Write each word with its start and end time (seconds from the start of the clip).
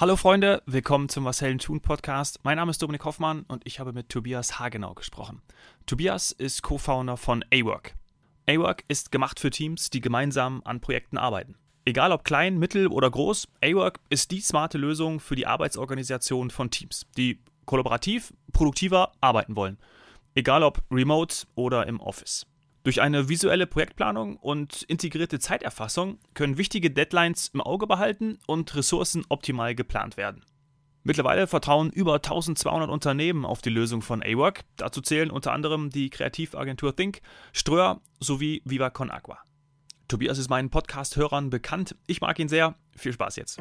Hallo 0.00 0.14
Freunde, 0.14 0.62
willkommen 0.64 1.08
zum 1.08 1.24
Was 1.24 1.40
Helden 1.40 1.58
tun 1.58 1.80
Podcast. 1.80 2.38
Mein 2.44 2.54
Name 2.54 2.70
ist 2.70 2.80
Dominik 2.80 3.04
Hoffmann 3.04 3.44
und 3.48 3.66
ich 3.66 3.80
habe 3.80 3.92
mit 3.92 4.08
Tobias 4.08 4.60
Hagenau 4.60 4.94
gesprochen. 4.94 5.42
Tobias 5.86 6.30
ist 6.30 6.62
Co-Founder 6.62 7.16
von 7.16 7.44
A-Work. 7.52 7.96
A-Work 8.48 8.84
ist 8.86 9.10
gemacht 9.10 9.40
für 9.40 9.50
Teams, 9.50 9.90
die 9.90 10.00
gemeinsam 10.00 10.62
an 10.64 10.80
Projekten 10.80 11.18
arbeiten. 11.18 11.56
Egal 11.84 12.12
ob 12.12 12.22
klein, 12.22 12.58
mittel 12.58 12.86
oder 12.86 13.10
groß, 13.10 13.48
A-Work 13.60 13.98
ist 14.08 14.30
die 14.30 14.40
smarte 14.40 14.78
Lösung 14.78 15.18
für 15.18 15.34
die 15.34 15.48
Arbeitsorganisation 15.48 16.50
von 16.50 16.70
Teams, 16.70 17.04
die 17.16 17.40
kollaborativ, 17.64 18.32
produktiver 18.52 19.10
arbeiten 19.20 19.56
wollen. 19.56 19.78
Egal 20.36 20.62
ob 20.62 20.80
remote 20.92 21.44
oder 21.56 21.88
im 21.88 21.98
Office. 21.98 22.46
Durch 22.84 23.00
eine 23.00 23.28
visuelle 23.28 23.66
Projektplanung 23.66 24.36
und 24.36 24.82
integrierte 24.82 25.38
Zeiterfassung 25.38 26.18
können 26.34 26.58
wichtige 26.58 26.90
Deadlines 26.90 27.48
im 27.52 27.60
Auge 27.60 27.86
behalten 27.86 28.38
und 28.46 28.74
Ressourcen 28.74 29.24
optimal 29.28 29.74
geplant 29.74 30.16
werden. 30.16 30.44
Mittlerweile 31.02 31.46
vertrauen 31.46 31.90
über 31.90 32.16
1200 32.16 32.90
Unternehmen 32.90 33.44
auf 33.44 33.62
die 33.62 33.70
Lösung 33.70 34.02
von 34.02 34.22
A-Work. 34.22 34.64
Dazu 34.76 35.00
zählen 35.00 35.30
unter 35.30 35.52
anderem 35.52 35.90
die 35.90 36.10
Kreativagentur 36.10 36.94
Think, 36.94 37.20
Ströer 37.52 38.00
sowie 38.20 38.62
Viva 38.64 38.90
Con 38.90 39.10
Agua. 39.10 39.38
Tobias 40.08 40.38
ist 40.38 40.50
meinen 40.50 40.70
Podcast-Hörern 40.70 41.50
bekannt. 41.50 41.96
Ich 42.06 42.20
mag 42.20 42.38
ihn 42.38 42.48
sehr. 42.48 42.74
Viel 42.96 43.12
Spaß 43.12 43.36
jetzt. 43.36 43.58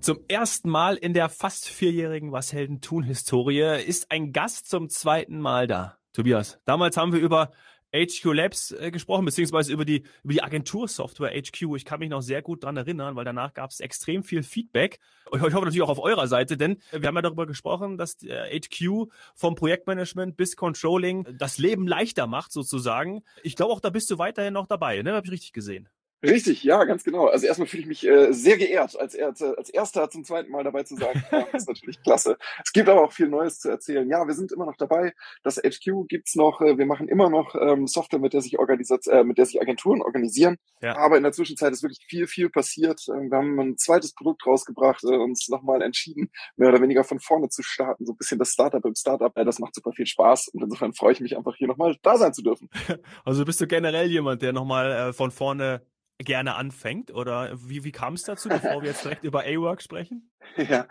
Zum 0.00 0.18
ersten 0.28 0.70
Mal 0.70 0.96
in 0.96 1.14
der 1.14 1.28
fast 1.28 1.68
vierjährigen 1.68 2.30
Was 2.30 2.52
Helden 2.52 2.80
tun 2.80 3.02
Historie 3.02 3.82
ist 3.84 4.10
ein 4.10 4.32
Gast 4.32 4.68
zum 4.68 4.88
zweiten 4.88 5.40
Mal 5.40 5.66
da. 5.66 5.98
Tobias, 6.12 6.60
damals 6.64 6.96
haben 6.96 7.12
wir 7.12 7.20
über 7.20 7.50
HQ 7.94 8.24
Labs 8.32 8.72
äh, 8.72 8.90
gesprochen, 8.90 9.24
beziehungsweise 9.24 9.72
über 9.72 9.84
die, 9.84 10.04
über 10.22 10.32
die 10.32 10.42
Agentursoftware 10.42 11.30
HQ. 11.30 11.76
Ich 11.76 11.84
kann 11.84 12.00
mich 12.00 12.10
noch 12.10 12.20
sehr 12.20 12.42
gut 12.42 12.64
dran 12.64 12.76
erinnern, 12.76 13.16
weil 13.16 13.24
danach 13.24 13.54
gab 13.54 13.70
es 13.70 13.80
extrem 13.80 14.22
viel 14.22 14.42
Feedback. 14.42 14.98
Ich, 15.32 15.36
ich 15.36 15.42
hoffe 15.42 15.64
natürlich 15.64 15.82
auch 15.82 15.88
auf 15.88 15.98
eurer 15.98 16.26
Seite, 16.26 16.56
denn 16.56 16.78
wir 16.92 17.06
haben 17.06 17.16
ja 17.16 17.22
darüber 17.22 17.46
gesprochen, 17.46 17.96
dass 17.96 18.22
äh, 18.22 18.60
HQ 18.60 19.08
vom 19.34 19.54
Projektmanagement 19.54 20.36
bis 20.36 20.56
Controlling 20.56 21.26
das 21.38 21.58
Leben 21.58 21.86
leichter 21.86 22.26
macht, 22.26 22.52
sozusagen. 22.52 23.22
Ich 23.42 23.56
glaube 23.56 23.72
auch, 23.72 23.80
da 23.80 23.90
bist 23.90 24.10
du 24.10 24.18
weiterhin 24.18 24.54
noch 24.54 24.66
dabei, 24.66 25.00
ne? 25.02 25.14
Habe 25.14 25.26
ich 25.26 25.32
richtig 25.32 25.52
gesehen. 25.52 25.88
Richtig, 26.22 26.64
ja, 26.64 26.82
ganz 26.84 27.04
genau. 27.04 27.26
Also 27.26 27.46
erstmal 27.46 27.68
fühle 27.68 27.82
ich 27.82 27.88
mich 27.88 28.06
äh, 28.06 28.32
sehr 28.32 28.56
geehrt, 28.56 28.98
als, 28.98 29.14
er, 29.14 29.28
als 29.28 29.70
Erster 29.70 30.08
zum 30.08 30.24
zweiten 30.24 30.50
Mal 30.50 30.64
dabei 30.64 30.82
zu 30.82 30.96
sein. 30.96 31.22
Ja, 31.30 31.46
das 31.52 31.62
ist 31.62 31.68
natürlich 31.68 32.02
klasse. 32.02 32.38
Es 32.64 32.72
gibt 32.72 32.88
aber 32.88 33.02
auch 33.02 33.12
viel 33.12 33.28
Neues 33.28 33.58
zu 33.58 33.68
erzählen. 33.68 34.08
Ja, 34.08 34.26
wir 34.26 34.34
sind 34.34 34.52
immer 34.52 34.64
noch 34.64 34.76
dabei. 34.76 35.12
Das 35.42 35.56
HQ 35.56 36.08
gibt's 36.08 36.34
noch. 36.34 36.60
Äh, 36.60 36.78
wir 36.78 36.86
machen 36.86 37.08
immer 37.08 37.28
noch 37.28 37.54
ähm, 37.54 37.86
Software, 37.86 38.18
mit 38.18 38.32
der 38.32 38.40
sich 38.40 38.58
Organisat 38.58 39.06
äh, 39.08 39.24
mit 39.24 39.38
der 39.38 39.46
sich 39.46 39.60
Agenturen 39.60 40.00
organisieren. 40.00 40.56
Ja. 40.80 40.96
Aber 40.96 41.16
in 41.16 41.22
der 41.22 41.32
Zwischenzeit 41.32 41.72
ist 41.72 41.82
wirklich 41.82 42.04
viel, 42.08 42.26
viel 42.26 42.48
passiert. 42.48 43.06
Ähm, 43.08 43.30
wir 43.30 43.38
haben 43.38 43.58
ein 43.60 43.76
zweites 43.76 44.14
Produkt 44.14 44.46
rausgebracht, 44.46 45.04
äh, 45.04 45.16
uns 45.16 45.48
nochmal 45.48 45.82
entschieden, 45.82 46.30
mehr 46.56 46.70
oder 46.70 46.80
weniger 46.80 47.04
von 47.04 47.20
vorne 47.20 47.48
zu 47.50 47.62
starten. 47.62 48.06
So 48.06 48.12
ein 48.12 48.16
bisschen 48.16 48.38
das 48.38 48.52
Startup 48.52 48.84
im 48.84 48.94
Startup. 48.94 49.36
Äh, 49.36 49.44
das 49.44 49.58
macht 49.58 49.74
super 49.74 49.92
viel 49.92 50.06
Spaß. 50.06 50.48
Und 50.48 50.62
insofern 50.62 50.94
freue 50.94 51.12
ich 51.12 51.20
mich 51.20 51.36
einfach 51.36 51.56
hier 51.56 51.68
nochmal 51.68 51.96
da 52.02 52.16
sein 52.16 52.32
zu 52.32 52.42
dürfen. 52.42 52.70
Also 53.24 53.44
bist 53.44 53.60
du 53.60 53.66
generell 53.66 54.10
jemand, 54.10 54.42
der 54.42 54.52
nochmal 54.52 54.92
äh, 54.92 55.12
von 55.12 55.30
vorne 55.30 55.82
gerne 56.18 56.54
anfängt? 56.54 57.12
Oder 57.12 57.52
wie, 57.68 57.84
wie 57.84 57.92
kam 57.92 58.14
es 58.14 58.22
dazu, 58.22 58.48
bevor 58.48 58.82
wir 58.82 58.90
jetzt 58.90 59.04
direkt 59.04 59.24
über 59.24 59.40
A-Work 59.40 59.82
sprechen? 59.82 60.30
Ja, 60.68 60.86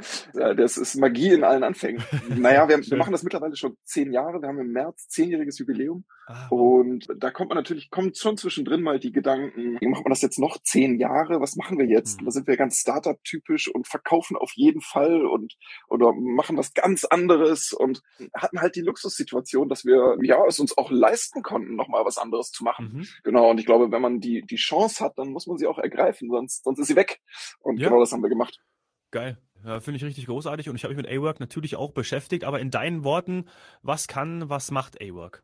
das 0.53 0.78
ist 0.78 0.95
Magie 0.95 1.34
in 1.34 1.44
allen 1.44 1.64
Anfängen. 1.64 2.03
naja, 2.30 2.67
wir, 2.70 2.78
wir 2.80 2.98
machen 2.98 3.11
das 3.11 3.23
mittlerweile 3.23 3.56
schon 3.56 3.78
zehn 3.84 4.12
Jahre. 4.12 4.42
Wir 4.42 4.50
haben 4.50 4.59
im 4.59 4.72
März 4.72 5.08
zehnjähriges 5.08 5.59
Jubiläum. 5.59 6.06
Ah, 6.28 6.47
und 6.50 7.08
da 7.17 7.30
kommt 7.30 7.50
man 7.50 7.58
natürlich, 7.58 7.92
kommt 7.92 8.17
schon 8.17 8.38
zwischendrin 8.38 8.81
mal 8.81 9.00
die 9.00 9.12
Gedanken, 9.12 9.78
wie 9.80 9.88
macht 9.88 10.03
man 10.03 10.09
das 10.09 10.22
jetzt 10.22 10.39
noch 10.39 10.58
zehn 10.64 11.00
Jahre? 11.00 11.39
Was 11.39 11.56
machen 11.56 11.78
wir 11.78 11.86
jetzt? 11.86 12.22
Mhm. 12.22 12.25
Da 12.25 12.31
sind 12.31 12.47
wir 12.47 12.58
ganz 12.58 12.80
Startup-typisch 12.80 13.67
und 13.67 13.88
verkaufen 13.88 14.36
auf 14.36 14.52
jeden 14.56 14.81
Fall 14.81 15.25
und 15.25 15.56
oder 15.88 16.13
machen 16.13 16.57
was 16.57 16.74
ganz 16.74 17.06
anderes 17.06 17.74
und 17.74 18.01
hatten 18.34 18.59
halt 18.59 18.75
die 18.75 18.81
Luxussituation, 18.81 19.69
dass 19.69 19.85
wir 19.85 20.18
ja 20.24 20.44
es 20.47 20.59
uns 20.59 20.78
auch 20.78 20.90
leisten 20.90 21.44
konnten, 21.44 21.75
nochmal 21.75 22.06
was 22.06 22.18
anderes 22.18 22.51
zu 22.51 22.63
machen. 22.63 22.91
Mhm. 22.94 23.07
Genau. 23.24 23.51
Und 23.51 23.59
ich 23.59 23.66
glaube, 23.66 23.91
wenn 23.91 24.01
man 24.01 24.19
die, 24.19 24.41
die 24.41 24.56
Chance 24.56 25.03
hat, 25.03 25.18
dann 25.18 25.30
muss 25.30 25.47
man 25.47 25.57
sie 25.57 25.68
auch 25.68 25.78
ergreifen, 25.78 26.30
sonst, 26.30 26.63
sonst 26.63 26.80
ist 26.80 26.88
sie 26.88 26.96
weg. 26.96 27.19
Und 27.59 27.80
ja. 27.80 27.88
genau 27.88 28.00
das 28.00 28.12
haben 28.12 28.24
wir 28.24 28.30
gemacht. 28.30 28.59
Geil. 29.16 29.38
Ja, 29.64 29.80
finde 29.80 29.96
ich 29.96 30.03
richtig 30.03 30.26
großartig 30.26 30.68
und 30.68 30.76
ich 30.76 30.84
habe 30.84 30.94
mich 30.94 31.02
mit 31.02 31.09
A-Work 31.09 31.40
natürlich 31.40 31.78
auch 31.78 31.92
beschäftigt, 31.92 32.44
aber 32.44 32.59
in 32.59 32.70
deinen 32.70 33.06
Worten, 33.06 33.46
was 33.81 34.09
kann, 34.09 34.50
was 34.50 34.72
macht 34.72 35.02
A-Work? 35.02 35.42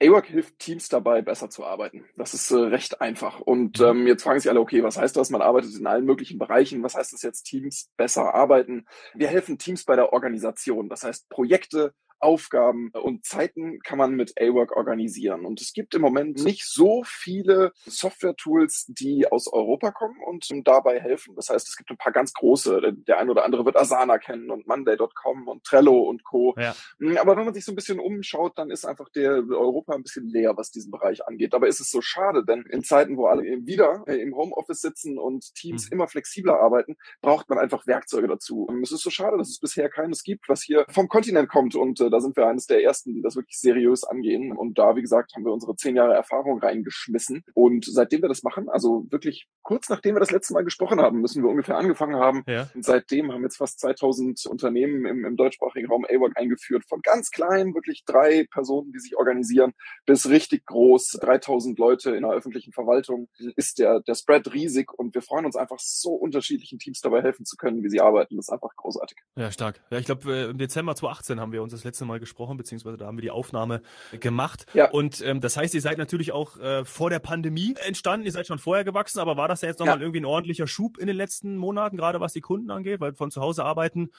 A-Work 0.00 0.26
hilft 0.26 0.60
Teams 0.60 0.88
dabei, 0.88 1.20
besser 1.20 1.50
zu 1.50 1.64
arbeiten. 1.64 2.04
Das 2.16 2.32
ist 2.32 2.52
äh, 2.52 2.58
recht 2.58 3.00
einfach. 3.00 3.40
Und 3.40 3.80
mhm. 3.80 3.86
ähm, 3.86 4.06
jetzt 4.06 4.22
fragen 4.22 4.38
sich 4.38 4.48
alle, 4.48 4.60
okay, 4.60 4.84
was 4.84 4.98
heißt 4.98 5.16
das? 5.16 5.30
Man 5.30 5.42
arbeitet 5.42 5.74
in 5.74 5.88
allen 5.88 6.04
möglichen 6.04 6.38
Bereichen. 6.38 6.84
Was 6.84 6.94
heißt 6.94 7.12
das 7.12 7.22
jetzt, 7.22 7.42
Teams 7.42 7.90
besser 7.96 8.36
arbeiten? 8.36 8.86
Wir 9.14 9.26
helfen 9.26 9.58
Teams 9.58 9.84
bei 9.84 9.96
der 9.96 10.12
Organisation. 10.12 10.88
Das 10.88 11.02
heißt, 11.02 11.28
Projekte 11.28 11.94
Aufgaben 12.22 12.90
und 12.90 13.24
Zeiten 13.24 13.80
kann 13.80 13.98
man 13.98 14.14
mit 14.14 14.40
A-Work 14.40 14.76
organisieren. 14.76 15.44
Und 15.44 15.60
es 15.60 15.72
gibt 15.72 15.94
im 15.94 16.02
Moment 16.02 16.42
nicht 16.44 16.66
so 16.66 17.02
viele 17.04 17.72
Software-Tools, 17.86 18.86
die 18.88 19.26
aus 19.30 19.52
Europa 19.52 19.90
kommen 19.90 20.16
und 20.24 20.48
dabei 20.64 21.00
helfen. 21.00 21.34
Das 21.34 21.50
heißt, 21.50 21.68
es 21.68 21.76
gibt 21.76 21.90
ein 21.90 21.96
paar 21.96 22.12
ganz 22.12 22.32
große. 22.32 22.94
Der 23.06 23.18
eine 23.18 23.30
oder 23.30 23.44
andere 23.44 23.64
wird 23.64 23.76
Asana 23.76 24.18
kennen 24.18 24.50
und 24.50 24.66
Monday.com 24.66 25.48
und 25.48 25.64
Trello 25.64 26.00
und 26.02 26.24
Co. 26.24 26.54
Ja. 26.56 26.74
Hm, 26.98 27.16
aber 27.18 27.36
wenn 27.36 27.44
man 27.44 27.54
sich 27.54 27.64
so 27.64 27.72
ein 27.72 27.76
bisschen 27.76 27.98
umschaut, 27.98 28.58
dann 28.58 28.70
ist 28.70 28.84
einfach 28.84 29.08
der 29.10 29.32
Europa 29.32 29.94
ein 29.94 30.02
bisschen 30.02 30.28
leer, 30.28 30.56
was 30.56 30.70
diesen 30.70 30.90
Bereich 30.90 31.26
angeht. 31.26 31.52
Dabei 31.52 31.68
ist 31.68 31.80
es 31.80 31.90
so 31.90 32.00
schade, 32.00 32.44
denn 32.44 32.62
in 32.70 32.84
Zeiten, 32.84 33.16
wo 33.16 33.26
alle 33.26 33.42
wieder 33.42 34.04
äh, 34.06 34.16
im 34.16 34.36
Homeoffice 34.36 34.80
sitzen 34.80 35.18
und 35.18 35.54
Teams 35.54 35.86
mhm. 35.86 35.94
immer 35.94 36.08
flexibler 36.08 36.60
arbeiten, 36.60 36.96
braucht 37.20 37.48
man 37.48 37.58
einfach 37.58 37.86
Werkzeuge 37.86 38.28
dazu. 38.28 38.64
Und 38.64 38.82
es 38.82 38.92
ist 38.92 39.02
so 39.02 39.10
schade, 39.10 39.36
dass 39.38 39.48
es 39.48 39.58
bisher 39.58 39.88
keines 39.88 40.22
gibt, 40.22 40.48
was 40.48 40.62
hier 40.62 40.86
vom 40.88 41.08
Kontinent 41.08 41.48
kommt 41.48 41.74
und 41.74 42.00
äh, 42.00 42.10
da 42.12 42.20
sind 42.20 42.36
wir 42.36 42.46
eines 42.46 42.66
der 42.66 42.82
ersten, 42.82 43.14
die 43.14 43.22
das 43.22 43.36
wirklich 43.36 43.58
seriös 43.58 44.04
angehen. 44.04 44.56
Und 44.56 44.78
da, 44.78 44.96
wie 44.96 45.02
gesagt, 45.02 45.32
haben 45.34 45.44
wir 45.44 45.52
unsere 45.52 45.74
zehn 45.76 45.96
Jahre 45.96 46.14
Erfahrung 46.14 46.60
reingeschmissen. 46.60 47.42
Und 47.54 47.84
seitdem 47.86 48.22
wir 48.22 48.28
das 48.28 48.42
machen, 48.42 48.68
also 48.68 49.06
wirklich 49.10 49.48
kurz 49.62 49.88
nachdem 49.88 50.14
wir 50.16 50.20
das 50.20 50.30
letzte 50.30 50.54
Mal 50.54 50.64
gesprochen 50.64 51.00
haben, 51.00 51.20
müssen 51.20 51.42
wir 51.42 51.50
ungefähr 51.50 51.76
angefangen 51.76 52.16
haben. 52.16 52.42
Ja. 52.46 52.68
Und 52.74 52.84
seitdem 52.84 53.32
haben 53.32 53.42
jetzt 53.42 53.56
fast 53.56 53.80
2000 53.80 54.46
Unternehmen 54.46 55.06
im, 55.06 55.24
im 55.24 55.36
deutschsprachigen 55.36 55.88
Raum 55.88 56.04
AWOC 56.04 56.32
eingeführt. 56.36 56.84
Von 56.88 57.00
ganz 57.02 57.30
klein, 57.30 57.74
wirklich 57.74 58.04
drei 58.04 58.46
Personen, 58.50 58.92
die 58.92 58.98
sich 58.98 59.16
organisieren, 59.16 59.72
bis 60.06 60.28
richtig 60.28 60.66
groß, 60.66 61.18
3000 61.20 61.78
Leute 61.78 62.14
in 62.14 62.22
der 62.22 62.32
öffentlichen 62.32 62.72
Verwaltung, 62.72 63.28
ist 63.56 63.78
der, 63.78 64.00
der 64.00 64.14
Spread 64.14 64.52
riesig. 64.52 64.92
Und 64.92 65.14
wir 65.14 65.22
freuen 65.22 65.46
uns 65.46 65.56
einfach 65.56 65.78
so 65.78 66.10
unterschiedlichen 66.12 66.78
Teams 66.78 67.00
dabei 67.00 67.22
helfen 67.22 67.44
zu 67.44 67.56
können, 67.56 67.82
wie 67.82 67.88
sie 67.88 68.00
arbeiten. 68.00 68.36
Das 68.36 68.48
ist 68.48 68.52
einfach 68.52 68.74
großartig. 68.76 69.18
Ja, 69.36 69.50
stark. 69.50 69.80
Ja, 69.90 69.98
ich 69.98 70.06
glaube, 70.06 70.32
äh, 70.32 70.50
im 70.50 70.58
Dezember 70.58 70.94
2018 70.94 71.40
haben 71.40 71.52
wir 71.52 71.62
uns 71.62 71.72
das 71.72 71.84
letzte 71.84 72.01
Mal 72.06 72.20
gesprochen, 72.20 72.56
beziehungsweise 72.56 72.96
da 72.96 73.06
haben 73.06 73.16
wir 73.16 73.22
die 73.22 73.30
Aufnahme 73.30 73.82
gemacht. 74.20 74.66
Ja. 74.74 74.90
Und 74.90 75.20
ähm, 75.22 75.40
das 75.40 75.56
heißt, 75.56 75.74
ihr 75.74 75.80
seid 75.80 75.98
natürlich 75.98 76.32
auch 76.32 76.58
äh, 76.58 76.84
vor 76.84 77.10
der 77.10 77.18
Pandemie 77.18 77.74
entstanden, 77.86 78.26
ihr 78.26 78.32
seid 78.32 78.46
schon 78.46 78.58
vorher 78.58 78.84
gewachsen, 78.84 79.20
aber 79.20 79.36
war 79.36 79.48
das 79.48 79.62
ja 79.62 79.68
jetzt 79.68 79.78
nochmal 79.78 79.96
ja. 79.96 80.02
irgendwie 80.02 80.20
ein 80.20 80.26
ordentlicher 80.26 80.66
Schub 80.66 80.98
in 80.98 81.06
den 81.06 81.16
letzten 81.16 81.56
Monaten, 81.56 81.96
gerade 81.96 82.20
was 82.20 82.32
die 82.32 82.40
Kunden 82.40 82.70
angeht, 82.70 83.00
weil 83.00 83.14
von 83.14 83.30
zu 83.30 83.40
Hause 83.40 83.64
arbeiten 83.64 84.10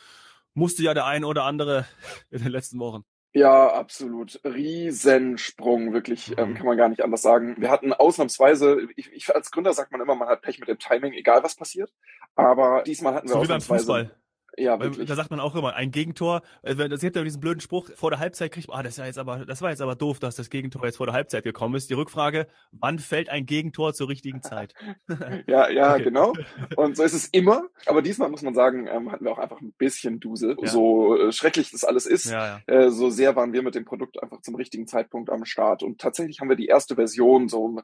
musste 0.53 0.83
ja 0.83 0.93
der 0.93 1.05
eine 1.05 1.27
oder 1.27 1.43
andere 1.43 1.85
in 2.29 2.43
den 2.43 2.51
letzten 2.51 2.79
Wochen. 2.79 3.03
Ja, 3.35 3.73
absolut. 3.73 4.39
Riesensprung, 4.43 5.91
wirklich, 5.91 6.37
ähm, 6.37 6.49
mhm. 6.49 6.53
kann 6.53 6.67
man 6.67 6.77
gar 6.77 6.89
nicht 6.89 7.03
anders 7.03 7.23
sagen. 7.23 7.55
Wir 7.57 7.71
hatten 7.71 7.91
ausnahmsweise, 7.91 8.87
ich, 8.95 9.11
ich, 9.11 9.35
als 9.35 9.49
Gründer 9.49 9.73
sagt 9.73 9.91
man 9.91 10.01
immer, 10.01 10.13
man 10.13 10.27
hat 10.27 10.43
Pech 10.43 10.59
mit 10.59 10.69
dem 10.69 10.77
Timing, 10.77 11.13
egal 11.13 11.43
was 11.43 11.55
passiert. 11.55 11.91
Aber 12.35 12.83
diesmal 12.83 13.15
hatten 13.15 13.27
wir 13.27 13.33
so 13.33 13.39
ausnahmsweise. 13.39 13.83
Wie 13.83 13.87
beim 13.87 14.05
Fußball. 14.05 14.22
Ja, 14.57 14.79
wirklich. 14.79 15.07
Da 15.07 15.15
sagt 15.15 15.31
man 15.31 15.39
auch 15.39 15.55
immer, 15.55 15.73
ein 15.73 15.91
Gegentor, 15.91 16.41
äh, 16.61 16.75
das 16.75 17.01
gibt 17.01 17.15
ja 17.15 17.23
diesen 17.23 17.41
blöden 17.41 17.59
Spruch, 17.59 17.89
vor 17.95 18.11
der 18.11 18.19
Halbzeit 18.19 18.51
kriegt 18.51 18.67
man, 18.67 18.79
ah, 18.79 18.83
das 18.83 18.93
ist 18.93 18.97
ja 18.97 19.05
jetzt 19.05 19.17
aber, 19.17 19.45
das 19.45 19.61
war 19.61 19.71
jetzt 19.71 19.81
aber 19.81 19.95
doof, 19.95 20.19
dass 20.19 20.35
das 20.35 20.49
Gegentor 20.49 20.85
jetzt 20.85 20.97
vor 20.97 21.07
der 21.07 21.15
Halbzeit 21.15 21.43
gekommen 21.43 21.75
ist. 21.75 21.89
Die 21.89 21.95
Rückfrage, 21.95 22.47
wann 22.71 22.99
fällt 22.99 23.29
ein 23.29 23.45
Gegentor 23.45 23.93
zur 23.93 24.09
richtigen 24.09 24.41
Zeit? 24.41 24.73
ja, 25.47 25.69
ja, 25.69 25.93
okay. 25.93 26.03
genau. 26.03 26.33
Und 26.75 26.97
so 26.97 27.03
ist 27.03 27.13
es 27.13 27.27
immer. 27.27 27.63
Aber 27.87 28.01
diesmal 28.01 28.29
muss 28.29 28.43
man 28.43 28.53
sagen, 28.53 28.87
ähm, 28.87 29.11
hatten 29.11 29.25
wir 29.25 29.31
auch 29.31 29.39
einfach 29.39 29.61
ein 29.61 29.73
bisschen 29.77 30.19
Dusel. 30.19 30.55
Ja. 30.61 30.67
So 30.67 31.17
äh, 31.17 31.31
schrecklich 31.31 31.71
das 31.71 31.83
alles 31.83 32.05
ist, 32.05 32.25
ja, 32.25 32.61
ja. 32.67 32.73
Äh, 32.73 32.91
so 32.91 33.09
sehr 33.09 33.35
waren 33.35 33.53
wir 33.53 33.63
mit 33.63 33.75
dem 33.75 33.85
Produkt 33.85 34.21
einfach 34.21 34.41
zum 34.41 34.55
richtigen 34.55 34.87
Zeitpunkt 34.87 35.29
am 35.29 35.45
Start. 35.45 35.81
Und 35.83 35.99
tatsächlich 35.99 36.39
haben 36.39 36.49
wir 36.49 36.55
die 36.55 36.67
erste 36.67 36.95
Version 36.95 37.47
so 37.47 37.81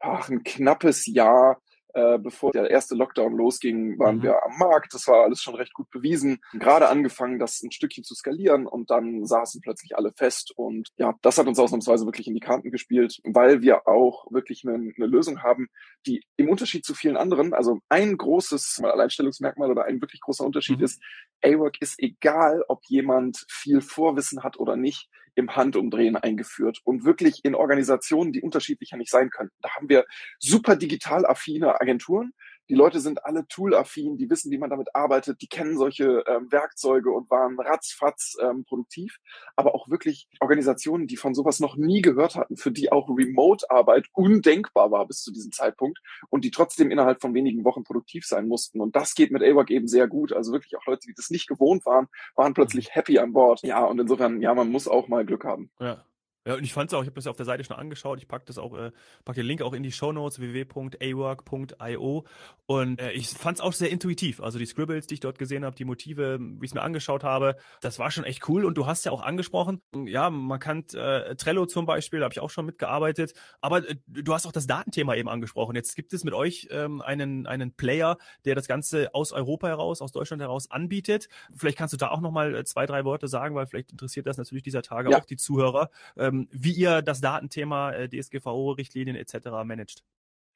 ach, 0.00 0.28
ein 0.28 0.42
knappes 0.42 1.06
Jahr 1.06 1.60
äh, 1.94 2.18
bevor 2.18 2.52
der 2.52 2.70
erste 2.70 2.94
Lockdown 2.94 3.36
losging, 3.36 3.98
waren 3.98 4.18
mhm. 4.18 4.22
wir 4.22 4.42
am 4.44 4.58
Markt. 4.58 4.94
Das 4.94 5.06
war 5.06 5.24
alles 5.24 5.40
schon 5.40 5.54
recht 5.54 5.74
gut 5.74 5.90
bewiesen. 5.90 6.40
Gerade 6.52 6.88
angefangen, 6.88 7.38
das 7.38 7.62
ein 7.62 7.72
Stückchen 7.72 8.04
zu 8.04 8.14
skalieren 8.14 8.66
und 8.66 8.90
dann 8.90 9.24
saßen 9.24 9.60
plötzlich 9.60 9.96
alle 9.96 10.12
fest. 10.12 10.52
Und 10.56 10.88
ja, 10.96 11.14
das 11.22 11.38
hat 11.38 11.46
uns 11.46 11.58
ausnahmsweise 11.58 12.06
wirklich 12.06 12.28
in 12.28 12.34
die 12.34 12.40
Karten 12.40 12.70
gespielt, 12.70 13.20
weil 13.24 13.62
wir 13.62 13.86
auch 13.86 14.30
wirklich 14.30 14.64
eine, 14.66 14.74
eine 14.74 15.06
Lösung 15.06 15.42
haben, 15.42 15.68
die 16.06 16.22
im 16.36 16.48
Unterschied 16.48 16.84
zu 16.84 16.94
vielen 16.94 17.16
anderen, 17.16 17.54
also 17.54 17.80
ein 17.88 18.16
großes 18.16 18.80
Alleinstellungsmerkmal 18.82 19.70
oder 19.70 19.84
ein 19.84 20.00
wirklich 20.00 20.20
großer 20.20 20.44
Unterschied 20.44 20.78
mhm. 20.78 20.84
ist, 20.84 21.02
A-Work 21.42 21.80
ist 21.80 21.94
egal, 21.98 22.62
ob 22.68 22.82
jemand 22.86 23.44
viel 23.48 23.80
Vorwissen 23.80 24.42
hat 24.42 24.58
oder 24.58 24.76
nicht, 24.76 25.08
im 25.34 25.56
Handumdrehen 25.56 26.16
eingeführt 26.16 26.80
und 26.84 27.04
wirklich 27.04 27.44
in 27.44 27.54
Organisationen, 27.54 28.32
die 28.32 28.42
unterschiedlicher 28.42 28.96
nicht 28.96 29.10
sein 29.10 29.30
könnten. 29.30 29.56
Da 29.62 29.70
haben 29.70 29.88
wir 29.88 30.04
super 30.38 30.76
digital 30.76 31.26
affine 31.26 31.80
Agenturen, 31.80 32.32
Die 32.70 32.76
Leute 32.76 33.00
sind 33.00 33.24
alle 33.24 33.48
toolaffin, 33.48 34.16
die 34.16 34.30
wissen, 34.30 34.52
wie 34.52 34.58
man 34.58 34.70
damit 34.70 34.94
arbeitet, 34.94 35.42
die 35.42 35.48
kennen 35.48 35.76
solche 35.76 36.22
ähm, 36.28 36.52
Werkzeuge 36.52 37.10
und 37.10 37.28
waren 37.28 37.58
ratzfatz 37.58 38.36
ähm, 38.40 38.64
produktiv. 38.64 39.18
Aber 39.56 39.74
auch 39.74 39.88
wirklich 39.88 40.28
Organisationen, 40.38 41.08
die 41.08 41.16
von 41.16 41.34
sowas 41.34 41.58
noch 41.58 41.74
nie 41.74 42.00
gehört 42.00 42.36
hatten, 42.36 42.56
für 42.56 42.70
die 42.70 42.92
auch 42.92 43.08
Remote-Arbeit 43.08 44.06
undenkbar 44.12 44.92
war 44.92 45.04
bis 45.08 45.22
zu 45.22 45.32
diesem 45.32 45.50
Zeitpunkt 45.50 45.98
und 46.28 46.44
die 46.44 46.52
trotzdem 46.52 46.92
innerhalb 46.92 47.20
von 47.20 47.34
wenigen 47.34 47.64
Wochen 47.64 47.82
produktiv 47.82 48.24
sein 48.24 48.46
mussten. 48.46 48.80
Und 48.80 48.94
das 48.94 49.16
geht 49.16 49.32
mit 49.32 49.42
AWOC 49.42 49.70
eben 49.70 49.88
sehr 49.88 50.06
gut. 50.06 50.32
Also 50.32 50.52
wirklich 50.52 50.76
auch 50.76 50.86
Leute, 50.86 51.08
die 51.08 51.14
das 51.14 51.30
nicht 51.30 51.48
gewohnt 51.48 51.84
waren, 51.86 52.06
waren 52.36 52.54
plötzlich 52.54 52.94
happy 52.94 53.18
an 53.18 53.32
Bord. 53.32 53.62
Ja, 53.62 53.84
und 53.84 53.98
insofern, 53.98 54.40
ja, 54.42 54.54
man 54.54 54.70
muss 54.70 54.86
auch 54.86 55.08
mal 55.08 55.26
Glück 55.26 55.44
haben. 55.44 55.72
Ja. 55.80 56.04
Ja, 56.46 56.54
und 56.54 56.64
ich 56.64 56.72
fand 56.72 56.90
es 56.90 56.94
auch, 56.94 57.02
ich 57.02 57.06
habe 57.06 57.16
das 57.16 57.26
auf 57.26 57.36
der 57.36 57.44
Seite 57.44 57.64
schon 57.64 57.76
angeschaut, 57.76 58.18
ich 58.18 58.26
packe 58.26 58.46
das 58.46 58.56
auch, 58.56 58.74
äh, 58.74 58.92
pack 59.26 59.34
den 59.34 59.44
Link 59.44 59.60
auch 59.60 59.74
in 59.74 59.82
die 59.82 59.92
Show 59.92 60.10
Notes 60.10 60.40
www.awork.io 60.40 62.24
und 62.64 63.00
äh, 63.00 63.12
ich 63.12 63.28
fand 63.28 63.58
es 63.58 63.60
auch 63.60 63.74
sehr 63.74 63.90
intuitiv. 63.90 64.40
Also 64.40 64.58
die 64.58 64.64
Scribbles, 64.64 65.06
die 65.06 65.14
ich 65.14 65.20
dort 65.20 65.38
gesehen 65.38 65.66
habe, 65.66 65.76
die 65.76 65.84
Motive, 65.84 66.38
wie 66.40 66.64
ich 66.64 66.70
es 66.70 66.74
mir 66.74 66.80
angeschaut 66.80 67.24
habe, 67.24 67.56
das 67.82 67.98
war 67.98 68.10
schon 68.10 68.24
echt 68.24 68.48
cool. 68.48 68.64
Und 68.64 68.78
du 68.78 68.86
hast 68.86 69.04
ja 69.04 69.12
auch 69.12 69.22
angesprochen, 69.22 69.82
ja, 70.06 70.30
man 70.30 70.58
kann 70.60 70.84
äh, 70.94 71.36
Trello 71.36 71.66
zum 71.66 71.84
Beispiel, 71.84 72.20
da 72.20 72.24
habe 72.24 72.32
ich 72.32 72.40
auch 72.40 72.48
schon 72.48 72.64
mitgearbeitet, 72.64 73.34
aber 73.60 73.86
äh, 73.86 73.96
du 74.06 74.32
hast 74.32 74.46
auch 74.46 74.52
das 74.52 74.66
Datenthema 74.66 75.16
eben 75.16 75.28
angesprochen. 75.28 75.76
Jetzt 75.76 75.94
gibt 75.94 76.14
es 76.14 76.24
mit 76.24 76.32
euch 76.32 76.68
ähm, 76.70 77.02
einen, 77.02 77.46
einen 77.46 77.72
Player, 77.72 78.16
der 78.46 78.54
das 78.54 78.66
Ganze 78.66 79.14
aus 79.14 79.32
Europa 79.32 79.68
heraus, 79.68 80.00
aus 80.00 80.12
Deutschland 80.12 80.40
heraus 80.40 80.70
anbietet. 80.70 81.28
Vielleicht 81.54 81.76
kannst 81.76 81.92
du 81.92 81.98
da 81.98 82.08
auch 82.08 82.20
nochmal 82.20 82.54
äh, 82.54 82.64
zwei, 82.64 82.86
drei 82.86 83.04
Worte 83.04 83.28
sagen, 83.28 83.54
weil 83.54 83.66
vielleicht 83.66 83.92
interessiert 83.92 84.26
das 84.26 84.38
natürlich 84.38 84.62
dieser 84.62 84.82
Tage 84.82 85.10
ja. 85.10 85.18
auch 85.18 85.26
die 85.26 85.36
Zuhörer. 85.36 85.90
Ähm, 86.30 86.48
wie 86.50 86.72
ihr 86.72 87.02
das 87.02 87.20
Datenthema 87.20 87.92
äh, 87.92 88.08
DSGVO-Richtlinien 88.08 89.16
etc. 89.16 89.34
managt. 89.64 90.02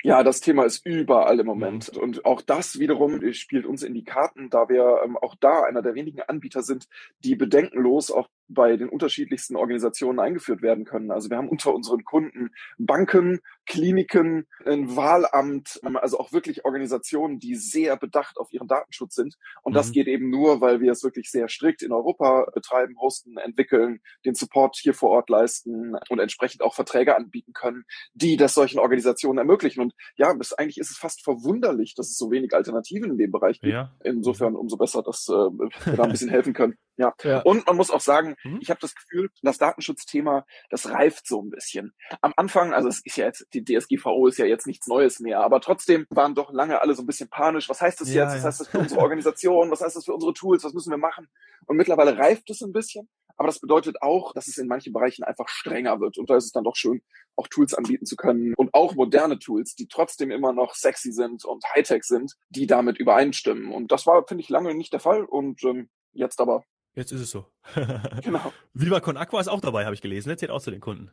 Ja, 0.03 0.23
das 0.23 0.41
Thema 0.41 0.65
ist 0.65 0.85
überall 0.85 1.41
im 1.41 1.47
Moment. 1.47 1.95
Mhm. 1.95 2.03
Und 2.03 2.25
auch 2.27 2.43
das 2.43 2.79
wiederum 2.79 3.33
spielt 3.33 3.65
uns 3.65 3.83
in 3.83 3.95
die 3.95 4.05
Karten, 4.05 4.51
da 4.51 4.69
wir 4.69 5.01
ähm, 5.03 5.17
auch 5.17 5.35
da 5.35 5.63
einer 5.63 5.81
der 5.81 5.95
wenigen 5.95 6.21
Anbieter 6.21 6.63
sind, 6.63 6.89
die 7.21 7.37
bedenkenlos 7.37 8.11
auch 8.11 8.29
bei 8.49 8.77
den 8.77 8.89
unterschiedlichsten 8.89 9.57
Organisationen 9.57 10.21
eingeführt 10.21 10.63
werden 10.63 10.85
können. 10.85 11.11
Also 11.11 11.31
wir 11.31 11.37
haben 11.37 11.49
unter 11.49 11.75
unseren 11.75 12.05
Kunden 12.05 12.51
Banken, 12.79 13.41
Kliniken, 13.67 14.47
ein 14.65 14.95
Wahlamt, 14.97 15.81
ähm, 15.85 15.97
also 15.97 16.19
auch 16.19 16.33
wirklich 16.33 16.65
Organisationen, 16.65 17.39
die 17.39 17.55
sehr 17.55 17.97
bedacht 17.97 18.37
auf 18.39 18.53
ihren 18.53 18.69
Datenschutz 18.69 19.15
sind. 19.15 19.37
Und 19.63 19.73
mhm. 19.73 19.77
das 19.77 19.93
geht 19.93 20.07
eben 20.07 20.31
nur, 20.31 20.61
weil 20.61 20.81
wir 20.81 20.93
es 20.93 21.03
wirklich 21.03 21.31
sehr 21.31 21.49
strikt 21.49 21.83
in 21.83 21.93
Europa 21.93 22.47
betreiben, 22.55 22.97
hosten, 23.01 23.37
entwickeln, 23.39 24.01
den 24.25 24.35
Support 24.35 24.77
hier 24.77 24.95
vor 24.95 25.11
Ort 25.11 25.31
leisten 25.31 25.97
und 26.09 26.19
entsprechend 26.19 26.63
auch 26.63 26.75
Verträge 26.75 27.17
anbieten 27.17 27.53
können, 27.53 27.85
die 28.15 28.37
das 28.37 28.55
solchen 28.55 28.79
Organisationen 28.79 29.39
ermöglichen. 29.39 29.81
Und 29.81 29.95
ja, 30.17 30.33
bis 30.35 30.53
eigentlich 30.53 30.79
ist 30.79 30.91
es 30.91 30.99
fast 30.99 31.23
verwunderlich, 31.23 31.95
dass 31.95 32.09
es 32.09 32.17
so 32.17 32.31
wenig 32.31 32.55
Alternativen 32.55 33.11
in 33.11 33.19
dem 33.19 33.31
Bereich 33.31 33.61
gibt. 33.61 33.73
Ja. 33.73 33.95
Insofern 34.05 34.57
umso 34.57 34.77
besser, 34.77 35.03
dass 35.03 35.29
äh, 35.29 35.33
wir 35.33 35.97
da 35.97 36.05
ein 36.05 36.11
bisschen 36.11 36.29
helfen 36.31 36.53
können. 36.53 36.77
Ja. 36.97 37.13
ja. 37.23 37.41
Und 37.43 37.67
man 37.67 37.77
muss 37.77 37.91
auch 37.91 38.01
sagen, 38.01 38.37
mhm. 38.45 38.59
ich 38.61 38.71
habe 38.71 38.81
das 38.81 38.95
Gefühl, 38.95 39.31
das 39.43 39.59
Datenschutzthema, 39.59 40.45
das 40.71 40.91
reift 40.91 41.27
so 41.27 41.43
ein 41.43 41.51
bisschen. 41.51 41.93
Am 42.21 42.33
Anfang, 42.37 42.73
also 42.73 42.89
es 42.89 43.01
ist 43.05 43.17
ja 43.17 43.27
jetzt, 43.27 43.47
die 43.53 43.65
DSGVO 43.65 44.27
ist 44.29 44.39
ja 44.39 44.47
jetzt 44.47 44.67
nichts 44.67 44.87
Neues 44.87 45.21
mehr, 45.21 45.41
aber 45.41 45.61
trotzdem 45.61 46.07
waren 46.11 46.35
doch 46.35 46.53
lange 46.53 46.81
alle 46.81 46.95
so 46.95 47.03
ein 47.03 47.07
bisschen 47.07 47.29
panisch. 47.29 47.69
Was 47.69 47.81
heißt 47.81 48.01
das 48.01 48.13
ja, 48.13 48.25
jetzt? 48.25 48.37
Was 48.37 48.45
heißt 48.45 48.61
das 48.61 48.69
für 48.69 48.79
unsere 48.79 49.01
Organisation? 49.01 49.71
Was 49.71 49.81
heißt 49.81 49.97
das 49.97 50.05
für 50.05 50.15
unsere 50.15 50.35
Tools? 50.35 50.65
Was 50.65 50.73
müssen 50.73 50.91
wir 50.91 50.99
machen? 50.99 51.29
Und 51.67 51.77
mittlerweile 51.77 52.17
reift 52.17 52.49
es 52.51 52.63
ein 52.63 52.73
bisschen. 52.73 53.09
Aber 53.37 53.49
das 53.49 53.59
bedeutet 53.59 54.01
auch, 54.01 54.33
dass 54.33 54.47
es 54.47 54.59
in 54.59 54.69
manchen 54.69 54.93
Bereichen 54.93 55.25
einfach 55.25 55.49
strenger 55.49 55.99
wird. 56.01 56.19
Und 56.19 56.31
da 56.31 56.37
ist 56.37 56.45
es 56.45 56.53
dann 56.53 56.63
doch 56.63 56.77
schön, 56.77 57.03
auch 57.37 57.49
Tools 57.49 57.75
anbieten 57.75 58.07
zu 58.07 58.15
können 58.15 58.55
und 58.57 58.73
auch 58.75 58.95
moderne 58.95 59.41
Tools, 59.41 59.75
die 59.75 59.89
trotzdem 59.89 60.31
immer 60.31 60.53
noch 60.53 60.75
sexy 60.75 61.11
sind 61.11 61.45
und 61.45 61.65
Hightech 61.75 62.05
sind, 62.05 62.35
die 62.49 62.69
damit 62.69 62.99
übereinstimmen. 62.99 63.73
Und 63.73 63.91
das 63.91 64.07
war, 64.07 64.25
finde 64.27 64.43
ich, 64.43 64.51
lange 64.51 64.75
nicht 64.75 64.93
der 64.93 65.01
Fall 65.01 65.25
und 65.25 65.65
ähm, 65.65 65.89
jetzt 66.13 66.41
aber 66.41 66.65
Jetzt 66.95 67.13
ist 67.13 67.21
es 67.21 67.31
so. 67.31 67.54
genau. 68.23 68.53
Viva 68.73 69.01
Con 69.01 69.17
Aqua 69.17 69.41
ist 69.41 69.49
auch 69.49 69.61
dabei, 69.61 69.85
habe 69.85 69.95
ich 69.95 70.03
gelesen. 70.03 70.31
Erzählt 70.31 70.51
auch 70.51 70.61
zu 70.61 70.71
den 70.71 70.81
Kunden. 70.81 71.11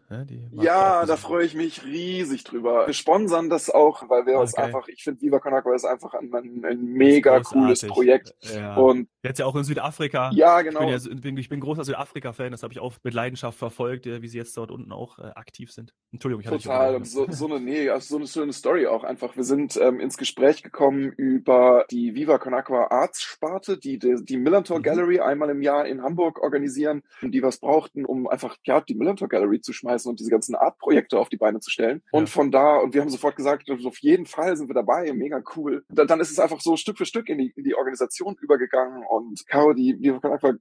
ja, 0.51 1.05
da 1.05 1.17
freue 1.17 1.45
ich 1.45 1.55
mich 1.55 1.85
riesig 1.85 2.43
drüber. 2.43 2.87
Wir 2.87 2.93
sponsern 2.93 3.49
das 3.49 3.69
auch, 3.69 4.09
weil 4.09 4.25
wir 4.25 4.33
okay. 4.33 4.41
uns 4.41 4.55
einfach, 4.55 4.87
ich 4.87 5.03
finde 5.03 5.21
Viva 5.21 5.39
Con 5.39 5.53
Aqua 5.53 5.73
ist 5.73 5.85
einfach 5.85 6.13
ein, 6.13 6.31
ein, 6.33 6.83
mega 6.83 7.39
cooles 7.41 7.85
Projekt. 7.87 8.33
Ja. 8.41 8.75
Und 8.75 9.07
jetzt 9.23 9.39
ja 9.39 9.45
auch 9.45 9.55
in 9.55 9.63
Südafrika. 9.63 10.31
Ja, 10.33 10.61
genau. 10.61 10.81
Ich 10.81 11.03
bin, 11.03 11.15
ja, 11.15 11.21
bin, 11.21 11.37
ich 11.37 11.49
bin 11.49 11.59
großer 11.59 11.83
Südafrika-Fan, 11.83 12.51
das 12.51 12.63
habe 12.63 12.73
ich 12.73 12.79
auch 12.79 12.93
mit 13.03 13.13
Leidenschaft 13.13 13.57
verfolgt, 13.57 14.05
wie 14.05 14.27
sie 14.27 14.37
jetzt 14.37 14.55
dort 14.57 14.71
unten 14.71 14.91
auch 14.91 15.19
äh, 15.19 15.31
aktiv 15.35 15.71
sind. 15.71 15.93
Entschuldigung, 16.11 16.41
ich 16.41 16.47
hatte 16.47 16.57
Total. 16.57 17.05
So, 17.05 17.25
so 17.29 17.45
eine, 17.45 17.59
nee, 17.59 17.89
also 17.89 18.07
so 18.07 18.17
eine 18.17 18.27
schöne 18.27 18.53
Story 18.53 18.87
auch 18.87 19.03
einfach. 19.03 19.35
Wir 19.35 19.43
sind 19.43 19.77
ähm, 19.77 19.99
ins 19.99 20.17
Gespräch 20.17 20.63
gekommen 20.63 21.11
über 21.11 21.85
die 21.89 22.15
Viva 22.15 22.37
Con 22.37 22.53
Aqua 22.53 22.87
Arts 22.89 23.21
Sparte, 23.21 23.77
die, 23.77 23.99
die, 23.99 24.15
die 24.23 24.37
Millantor 24.37 24.79
mhm. 24.79 24.83
Gallery 24.83 25.19
einmal 25.19 25.49
im 25.49 25.61
Jahr 25.61 25.85
in 25.85 26.01
Hamburg 26.01 26.40
organisieren, 26.41 27.03
die 27.21 27.41
was 27.41 27.59
brauchten, 27.59 28.05
um 28.05 28.27
einfach 28.27 28.57
ja 28.65 28.81
die 28.81 28.93
Millantor 28.93 29.29
Gallery 29.29 29.61
zu 29.61 29.73
schmeißen 29.73 30.09
und 30.09 30.19
diese 30.19 30.29
ganzen 30.29 30.55
Art-Projekte 30.55 31.17
auf 31.17 31.29
die 31.29 31.37
Beine 31.37 31.59
zu 31.59 31.69
stellen. 31.69 32.01
Ja. 32.11 32.19
Und 32.19 32.29
von 32.29 32.51
da, 32.51 32.77
und 32.77 32.93
wir 32.93 33.01
haben 33.01 33.09
sofort 33.09 33.35
gesagt, 33.35 33.69
also 33.69 33.87
auf 33.87 33.99
jeden 33.99 34.25
Fall 34.25 34.57
sind 34.57 34.69
wir 34.69 34.73
dabei, 34.73 35.11
mega 35.13 35.41
cool. 35.55 35.85
Dann, 35.89 36.07
dann 36.07 36.19
ist 36.19 36.31
es 36.31 36.39
einfach 36.39 36.59
so 36.59 36.75
Stück 36.75 36.97
für 36.97 37.05
Stück 37.05 37.29
in 37.29 37.37
die, 37.37 37.53
in 37.55 37.63
die 37.63 37.75
Organisation 37.75 38.35
übergegangen 38.41 39.03
und 39.07 39.47
Caro, 39.47 39.73
die 39.73 39.97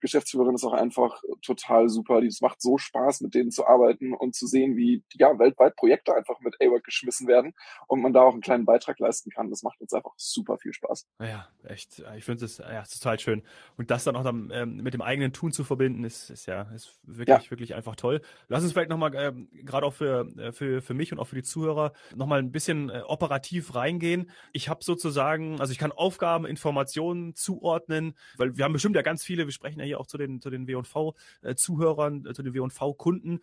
Geschäftsführerin, 0.00 0.54
ist 0.54 0.64
auch 0.64 0.72
einfach 0.72 1.20
total 1.42 1.88
super. 1.88 2.22
Es 2.22 2.40
macht 2.40 2.62
so 2.62 2.78
Spaß, 2.78 3.20
mit 3.22 3.34
denen 3.34 3.50
zu 3.50 3.66
arbeiten 3.66 4.12
und 4.12 4.34
zu 4.34 4.46
sehen, 4.46 4.76
wie 4.76 5.02
ja 5.14 5.38
weltweit 5.38 5.76
Projekte 5.76 6.14
einfach 6.14 6.38
mit 6.40 6.56
AWORK 6.60 6.84
geschmissen 6.84 7.26
werden 7.26 7.54
und 7.88 8.00
man 8.00 8.12
da 8.12 8.22
auch 8.22 8.32
einen 8.32 8.42
kleinen 8.42 8.64
Beitrag 8.64 8.98
leisten 8.98 9.30
kann. 9.30 9.50
Das 9.50 9.62
macht 9.62 9.80
uns 9.80 9.92
einfach 9.92 10.12
super 10.16 10.58
viel 10.58 10.72
Spaß. 10.72 11.06
Ja, 11.20 11.48
echt. 11.64 12.02
Ich 12.16 12.24
finde 12.24 12.44
es 12.44 12.58
ja, 12.58 12.82
total 12.82 13.18
schön. 13.18 13.42
Und 13.76 13.90
das 13.90 14.04
dann 14.04 14.16
auch 14.16 14.24
dann, 14.24 14.50
ähm, 14.52 14.76
mit 14.76 14.94
dem 14.94 15.00
dem 15.00 15.02
eigenen 15.02 15.32
Tun 15.32 15.52
zu 15.52 15.64
verbinden, 15.70 16.02
ist, 16.02 16.30
ist 16.30 16.46
ja 16.46 16.62
ist 16.74 16.98
wirklich, 17.04 17.44
ja. 17.44 17.50
wirklich 17.52 17.76
einfach 17.76 17.94
toll. 17.94 18.22
Lass 18.48 18.64
uns 18.64 18.72
vielleicht 18.72 18.90
nochmal, 18.90 19.14
äh, 19.14 19.32
gerade 19.62 19.86
auch 19.86 19.94
für, 19.94 20.26
äh, 20.36 20.50
für, 20.50 20.82
für 20.82 20.94
mich 20.94 21.12
und 21.12 21.20
auch 21.20 21.26
für 21.26 21.36
die 21.36 21.44
Zuhörer, 21.44 21.92
nochmal 22.16 22.40
ein 22.40 22.50
bisschen 22.50 22.90
äh, 22.90 23.02
operativ 23.06 23.76
reingehen. 23.76 24.32
Ich 24.52 24.68
habe 24.68 24.82
sozusagen, 24.82 25.60
also 25.60 25.70
ich 25.70 25.78
kann 25.78 25.92
Aufgaben, 25.92 26.44
Informationen 26.44 27.36
zuordnen, 27.36 28.14
weil 28.36 28.56
wir 28.56 28.64
haben 28.64 28.72
bestimmt 28.72 28.96
ja 28.96 29.02
ganz 29.02 29.22
viele, 29.22 29.46
wir 29.46 29.52
sprechen 29.52 29.78
ja 29.78 29.86
hier 29.86 30.00
auch 30.00 30.08
zu 30.08 30.18
den, 30.18 30.40
zu 30.40 30.50
den 30.50 30.66
W&V-Zuhörern, 30.66 32.26
äh, 32.26 32.34
zu 32.34 32.42
den 32.42 32.52
W&V-Kunden 32.52 33.38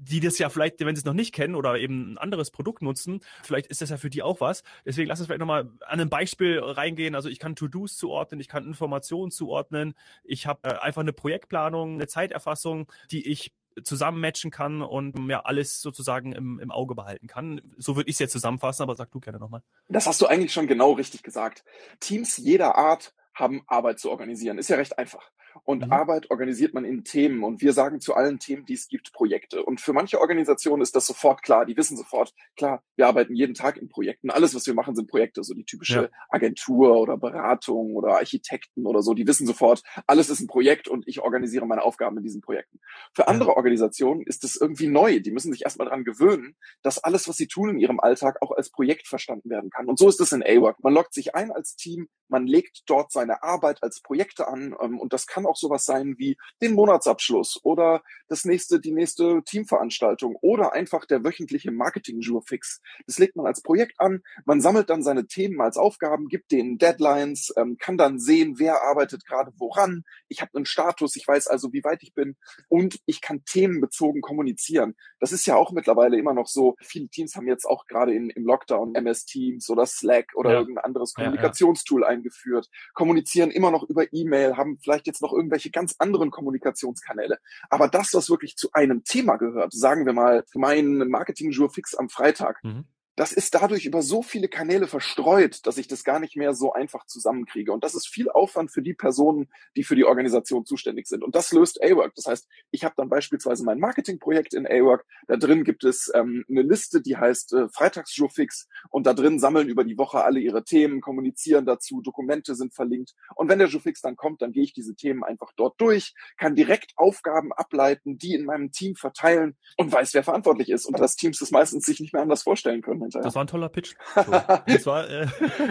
die 0.00 0.20
das 0.20 0.38
ja 0.38 0.48
vielleicht, 0.48 0.80
wenn 0.80 0.96
sie 0.96 1.00
es 1.00 1.04
noch 1.04 1.12
nicht 1.12 1.34
kennen 1.34 1.54
oder 1.54 1.78
eben 1.78 2.12
ein 2.12 2.18
anderes 2.18 2.50
Produkt 2.50 2.82
nutzen, 2.82 3.20
vielleicht 3.42 3.66
ist 3.66 3.82
das 3.82 3.90
ja 3.90 3.98
für 3.98 4.10
die 4.10 4.22
auch 4.22 4.40
was. 4.40 4.62
Deswegen 4.84 5.08
lass 5.08 5.20
uns 5.20 5.26
vielleicht 5.26 5.40
nochmal 5.40 5.70
an 5.80 6.00
einem 6.00 6.08
Beispiel 6.08 6.58
reingehen. 6.58 7.14
Also 7.14 7.28
ich 7.28 7.38
kann 7.38 7.54
To-Dos 7.54 7.96
zuordnen, 7.96 8.40
ich 8.40 8.48
kann 8.48 8.64
Informationen 8.66 9.30
zuordnen, 9.30 9.94
ich 10.24 10.46
habe 10.46 10.68
äh, 10.68 10.78
einfach 10.78 11.02
eine 11.02 11.12
Projektplanung, 11.12 11.94
eine 11.94 12.06
Zeiterfassung, 12.06 12.90
die 13.10 13.28
ich 13.28 13.52
zusammenmatchen 13.82 14.50
kann 14.50 14.82
und 14.82 15.28
ja 15.28 15.40
alles 15.40 15.80
sozusagen 15.80 16.32
im, 16.32 16.58
im 16.58 16.70
Auge 16.70 16.94
behalten 16.94 17.26
kann. 17.26 17.60
So 17.76 17.96
würde 17.96 18.08
ich 18.08 18.16
es 18.16 18.20
jetzt 18.20 18.32
zusammenfassen, 18.32 18.82
aber 18.82 18.96
sag 18.96 19.10
du 19.10 19.20
gerne 19.20 19.38
nochmal. 19.38 19.62
Das 19.88 20.06
hast 20.06 20.20
du 20.20 20.26
eigentlich 20.26 20.52
schon 20.52 20.66
genau 20.66 20.92
richtig 20.92 21.22
gesagt. 21.22 21.64
Teams 22.00 22.36
jeder 22.36 22.76
Art 22.76 23.14
haben 23.34 23.62
Arbeit 23.66 23.98
zu 23.98 24.10
organisieren. 24.10 24.58
Ist 24.58 24.70
ja 24.70 24.76
recht 24.76 24.98
einfach. 24.98 25.30
Und 25.64 25.86
mhm. 25.86 25.92
Arbeit 25.92 26.30
organisiert 26.30 26.74
man 26.74 26.84
in 26.84 27.04
Themen. 27.04 27.44
Und 27.44 27.60
wir 27.60 27.72
sagen 27.72 28.00
zu 28.00 28.14
allen 28.14 28.38
Themen, 28.38 28.66
die 28.66 28.74
es 28.74 28.88
gibt, 28.88 29.12
Projekte. 29.12 29.64
Und 29.64 29.80
für 29.80 29.92
manche 29.92 30.20
Organisationen 30.20 30.82
ist 30.82 30.96
das 30.96 31.06
sofort 31.06 31.42
klar. 31.42 31.66
Die 31.66 31.76
wissen 31.76 31.96
sofort, 31.96 32.34
klar, 32.56 32.82
wir 32.96 33.06
arbeiten 33.06 33.34
jeden 33.34 33.54
Tag 33.54 33.76
in 33.76 33.88
Projekten. 33.88 34.30
Alles, 34.30 34.54
was 34.54 34.66
wir 34.66 34.74
machen, 34.74 34.94
sind 34.94 35.08
Projekte. 35.08 35.42
So 35.44 35.54
die 35.54 35.64
typische 35.64 36.02
ja. 36.02 36.08
Agentur 36.28 36.96
oder 36.96 37.16
Beratung 37.16 37.94
oder 37.94 38.16
Architekten 38.16 38.86
oder 38.86 39.02
so. 39.02 39.14
Die 39.14 39.26
wissen 39.26 39.46
sofort, 39.46 39.82
alles 40.06 40.30
ist 40.30 40.40
ein 40.40 40.46
Projekt 40.46 40.88
und 40.88 41.06
ich 41.06 41.20
organisiere 41.20 41.66
meine 41.66 41.82
Aufgaben 41.82 42.16
in 42.16 42.22
diesen 42.22 42.40
Projekten. 42.40 42.80
Für 43.14 43.28
andere 43.28 43.56
Organisationen 43.56 44.22
ist 44.22 44.44
es 44.44 44.56
irgendwie 44.56 44.88
neu. 44.88 45.20
Die 45.20 45.30
müssen 45.30 45.52
sich 45.52 45.62
erstmal 45.62 45.86
daran 45.86 46.04
gewöhnen, 46.04 46.56
dass 46.82 46.98
alles, 46.98 47.28
was 47.28 47.36
sie 47.36 47.46
tun 47.46 47.70
in 47.70 47.78
ihrem 47.78 48.00
Alltag, 48.00 48.36
auch 48.40 48.52
als 48.52 48.70
Projekt 48.70 49.08
verstanden 49.08 49.50
werden 49.50 49.70
kann. 49.70 49.86
Und 49.86 49.98
so 49.98 50.08
ist 50.08 50.20
es 50.20 50.32
in 50.32 50.42
A-Work. 50.42 50.82
Man 50.82 50.94
loggt 50.94 51.14
sich 51.14 51.34
ein 51.34 51.50
als 51.50 51.76
Team, 51.76 52.08
man 52.28 52.46
legt 52.46 52.82
dort 52.86 53.12
seine 53.12 53.42
Arbeit 53.42 53.82
als 53.82 54.00
Projekte 54.00 54.48
an 54.48 54.74
ähm, 54.80 54.98
und 54.98 55.12
das 55.12 55.26
kann 55.40 55.46
auch 55.50 55.56
sowas 55.56 55.84
sein 55.84 56.16
wie 56.18 56.36
den 56.60 56.74
Monatsabschluss 56.74 57.60
oder 57.62 58.02
das 58.28 58.44
nächste, 58.44 58.80
die 58.80 58.92
nächste 58.92 59.42
Teamveranstaltung 59.44 60.36
oder 60.40 60.72
einfach 60.72 61.04
der 61.04 61.24
wöchentliche 61.24 61.72
Marketing-Jurfix. 61.72 62.80
Das 63.06 63.18
legt 63.18 63.36
man 63.36 63.46
als 63.46 63.62
Projekt 63.62 63.98
an, 63.98 64.22
man 64.44 64.60
sammelt 64.60 64.90
dann 64.90 65.02
seine 65.02 65.26
Themen 65.26 65.60
als 65.60 65.76
Aufgaben, 65.76 66.28
gibt 66.28 66.52
denen 66.52 66.78
Deadlines, 66.78 67.52
ähm, 67.56 67.76
kann 67.78 67.96
dann 67.96 68.18
sehen, 68.18 68.58
wer 68.58 68.82
arbeitet 68.82 69.26
gerade 69.26 69.52
woran. 69.56 70.04
Ich 70.28 70.42
habe 70.42 70.52
einen 70.54 70.66
Status, 70.66 71.16
ich 71.16 71.26
weiß 71.26 71.48
also, 71.48 71.72
wie 71.72 71.82
weit 71.82 72.02
ich 72.02 72.14
bin 72.14 72.36
und 72.68 73.00
ich 73.06 73.20
kann 73.20 73.44
themenbezogen 73.44 74.20
kommunizieren. 74.20 74.94
Das 75.18 75.32
ist 75.32 75.46
ja 75.46 75.56
auch 75.56 75.72
mittlerweile 75.72 76.18
immer 76.18 76.34
noch 76.34 76.46
so. 76.46 76.76
Viele 76.82 77.08
Teams 77.08 77.34
haben 77.34 77.48
jetzt 77.48 77.64
auch 77.64 77.86
gerade 77.86 78.14
in, 78.14 78.30
im 78.30 78.44
Lockdown 78.44 78.94
MS 78.94 79.24
Teams 79.24 79.68
oder 79.70 79.86
Slack 79.86 80.26
oder 80.34 80.52
ja. 80.52 80.60
irgendein 80.60 80.84
anderes 80.84 81.14
Kommunikationstool 81.14 82.02
ja, 82.02 82.08
ja 82.08 82.12
eingeführt, 82.12 82.68
kommunizieren 82.94 83.50
immer 83.50 83.70
noch 83.70 83.88
über 83.88 84.12
E-Mail, 84.12 84.56
haben 84.56 84.78
vielleicht 84.82 85.06
jetzt 85.06 85.22
noch 85.22 85.29
irgendwelche 85.32 85.70
ganz 85.70 85.94
anderen 85.98 86.30
Kommunikationskanäle. 86.30 87.38
Aber 87.68 87.88
das, 87.88 88.14
was 88.14 88.30
wirklich 88.30 88.56
zu 88.56 88.70
einem 88.72 89.04
Thema 89.04 89.36
gehört, 89.36 89.72
sagen 89.72 90.06
wir 90.06 90.12
mal, 90.12 90.44
mein 90.54 90.98
Marketing-Jour 90.98 91.70
fix 91.70 91.94
am 91.94 92.08
Freitag, 92.08 92.62
mhm 92.62 92.84
das 93.16 93.32
ist 93.32 93.54
dadurch 93.54 93.84
über 93.84 94.02
so 94.02 94.22
viele 94.22 94.48
Kanäle 94.48 94.86
verstreut, 94.86 95.66
dass 95.66 95.78
ich 95.78 95.88
das 95.88 96.04
gar 96.04 96.20
nicht 96.20 96.36
mehr 96.36 96.54
so 96.54 96.72
einfach 96.72 97.04
zusammenkriege. 97.06 97.72
Und 97.72 97.84
das 97.84 97.94
ist 97.94 98.08
viel 98.08 98.30
Aufwand 98.30 98.70
für 98.70 98.82
die 98.82 98.94
Personen, 98.94 99.48
die 99.76 99.84
für 99.84 99.96
die 99.96 100.04
Organisation 100.04 100.64
zuständig 100.64 101.06
sind. 101.06 101.24
Und 101.24 101.34
das 101.34 101.52
löst 101.52 101.82
A-Work. 101.82 102.14
Das 102.14 102.26
heißt, 102.26 102.48
ich 102.70 102.84
habe 102.84 102.94
dann 102.96 103.08
beispielsweise 103.08 103.64
mein 103.64 103.78
Marketingprojekt 103.78 104.54
in 104.54 104.66
A-Work. 104.66 105.04
Da 105.26 105.36
drin 105.36 105.64
gibt 105.64 105.84
es 105.84 106.10
ähm, 106.14 106.44
eine 106.48 106.62
Liste, 106.62 107.02
die 107.02 107.16
heißt 107.16 107.52
äh, 107.52 107.68
Freitagsshowfix. 107.68 108.68
Und 108.90 109.06
da 109.06 109.12
drin 109.12 109.38
sammeln 109.38 109.68
über 109.68 109.84
die 109.84 109.98
Woche 109.98 110.22
alle 110.22 110.40
ihre 110.40 110.64
Themen, 110.64 111.00
kommunizieren 111.00 111.66
dazu, 111.66 112.00
Dokumente 112.00 112.54
sind 112.54 112.74
verlinkt. 112.74 113.14
Und 113.34 113.48
wenn 113.48 113.58
der 113.58 113.68
Showfix 113.68 114.00
dann 114.00 114.16
kommt, 114.16 114.40
dann 114.40 114.52
gehe 114.52 114.62
ich 114.62 114.72
diese 114.72 114.94
Themen 114.94 115.24
einfach 115.24 115.52
dort 115.56 115.80
durch, 115.80 116.14
kann 116.38 116.54
direkt 116.54 116.92
Aufgaben 116.96 117.52
ableiten, 117.52 118.18
die 118.18 118.34
in 118.34 118.44
meinem 118.44 118.72
Team 118.72 118.94
verteilen 118.94 119.56
und 119.76 119.92
weiß, 119.92 120.14
wer 120.14 120.22
verantwortlich 120.22 120.70
ist. 120.70 120.86
Und 120.86 120.98
das 120.98 121.16
Teams 121.16 121.38
das 121.38 121.50
meistens 121.50 121.84
sich 121.84 122.00
nicht 122.00 122.12
mehr 122.12 122.22
anders 122.22 122.42
vorstellen 122.42 122.82
können 122.82 122.99
hinterher. 123.02 123.24
Das 123.24 123.34
war 123.34 123.44
ein 123.44 123.46
toller 123.46 123.68
Pitch. 123.68 123.94
das 124.14 124.86
war, 124.86 125.08
äh, 125.08 125.26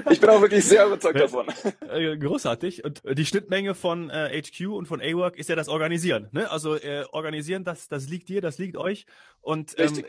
ich 0.10 0.20
bin 0.20 0.30
auch 0.30 0.42
wirklich 0.42 0.66
sehr 0.66 0.86
überzeugt 0.86 1.20
davon. 1.20 1.48
Äh, 1.90 2.18
großartig. 2.18 2.84
Und 2.84 3.02
die 3.18 3.26
Schnittmenge 3.26 3.76
von 3.76 4.10
äh, 4.10 4.42
HQ 4.42 4.68
und 4.68 4.88
von 4.88 5.02
A-Work 5.02 5.38
ist 5.38 5.50
ja 5.50 5.56
das 5.56 5.70
Organisieren. 5.70 6.30
Ne? 6.32 6.50
Also 6.50 6.76
äh, 6.76 7.06
organisieren, 7.12 7.64
das, 7.64 7.88
das 7.88 8.10
liegt 8.10 8.30
dir, 8.30 8.42
das 8.42 8.58
liegt 8.58 8.78
euch. 8.78 9.06
Und 9.42 9.76
ähm, 9.78 10.04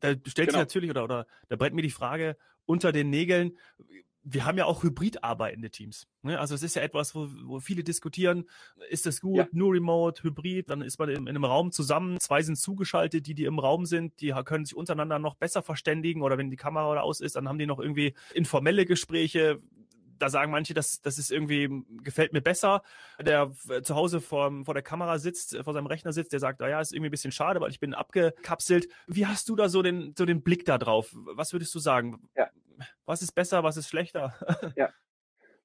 da 0.00 0.10
stellt 0.10 0.34
genau. 0.34 0.50
sich 0.50 0.56
natürlich, 0.56 0.90
oder, 0.90 1.04
oder 1.04 1.26
da 1.48 1.56
brennt 1.56 1.74
mir 1.74 1.82
die 1.82 1.90
Frage 1.90 2.36
unter 2.66 2.92
den 2.92 3.10
Nägeln, 3.10 3.56
wir 4.28 4.44
haben 4.44 4.58
ja 4.58 4.64
auch 4.64 4.82
hybrid 4.82 5.22
arbeitende 5.22 5.70
Teams. 5.70 6.08
Ne? 6.22 6.38
Also 6.38 6.56
es 6.56 6.64
ist 6.64 6.74
ja 6.74 6.82
etwas, 6.82 7.14
wo, 7.14 7.28
wo 7.44 7.60
viele 7.60 7.84
diskutieren, 7.84 8.48
ist 8.90 9.06
das 9.06 9.20
gut, 9.20 9.36
ja. 9.36 9.46
nur 9.52 9.72
remote, 9.72 10.24
hybrid, 10.24 10.68
dann 10.68 10.82
ist 10.82 10.98
man 10.98 11.08
in, 11.08 11.16
in, 11.16 11.28
einem 11.28 11.44
Raum 11.44 11.70
zusammen, 11.70 12.18
zwei 12.18 12.42
sind 12.42 12.56
zugeschaltet, 12.56 13.28
die, 13.28 13.34
die 13.34 13.44
im 13.44 13.60
Raum 13.60 13.86
sind, 13.86 14.20
die 14.20 14.34
können 14.44 14.64
sich 14.64 14.76
untereinander 14.76 15.20
noch 15.20 15.36
besser 15.36 15.62
verständigen 15.62 16.22
oder 16.22 16.38
wenn 16.38 16.50
die 16.50 16.56
Kamera 16.56 17.00
aus 17.00 17.20
ist, 17.20 17.36
dann 17.36 17.48
haben 17.48 17.58
die 17.58 17.66
noch 17.66 17.78
irgendwie 17.78 18.14
informelle 18.34 18.84
Gespräche. 18.84 19.60
Da 20.18 20.30
sagen 20.30 20.50
manche, 20.50 20.72
das, 20.74 21.02
das 21.02 21.18
ist 21.18 21.30
irgendwie, 21.30 21.84
gefällt 22.02 22.32
mir 22.32 22.40
besser. 22.40 22.82
Der 23.20 23.52
zu 23.82 23.94
Hause 23.94 24.22
vor, 24.22 24.50
vor 24.64 24.72
der 24.72 24.82
Kamera 24.82 25.18
sitzt, 25.18 25.58
vor 25.62 25.74
seinem 25.74 25.86
Rechner 25.86 26.12
sitzt, 26.12 26.32
der 26.32 26.40
sagt, 26.40 26.60
naja, 26.60 26.80
ist 26.80 26.94
irgendwie 26.94 27.10
ein 27.10 27.10
bisschen 27.10 27.32
schade, 27.32 27.60
weil 27.60 27.70
ich 27.70 27.80
bin 27.80 27.92
abgekapselt. 27.92 28.88
Wie 29.06 29.26
hast 29.26 29.50
du 29.50 29.56
da 29.56 29.68
so 29.68 29.82
den, 29.82 30.14
so 30.16 30.24
den 30.24 30.42
Blick 30.42 30.64
da 30.64 30.78
drauf? 30.78 31.14
Was 31.14 31.52
würdest 31.52 31.74
du 31.74 31.78
sagen? 31.80 32.28
Ja 32.34 32.48
was 33.04 33.22
ist 33.22 33.32
besser, 33.32 33.62
was 33.62 33.76
ist 33.76 33.88
schlechter? 33.88 34.34
Ja. 34.76 34.90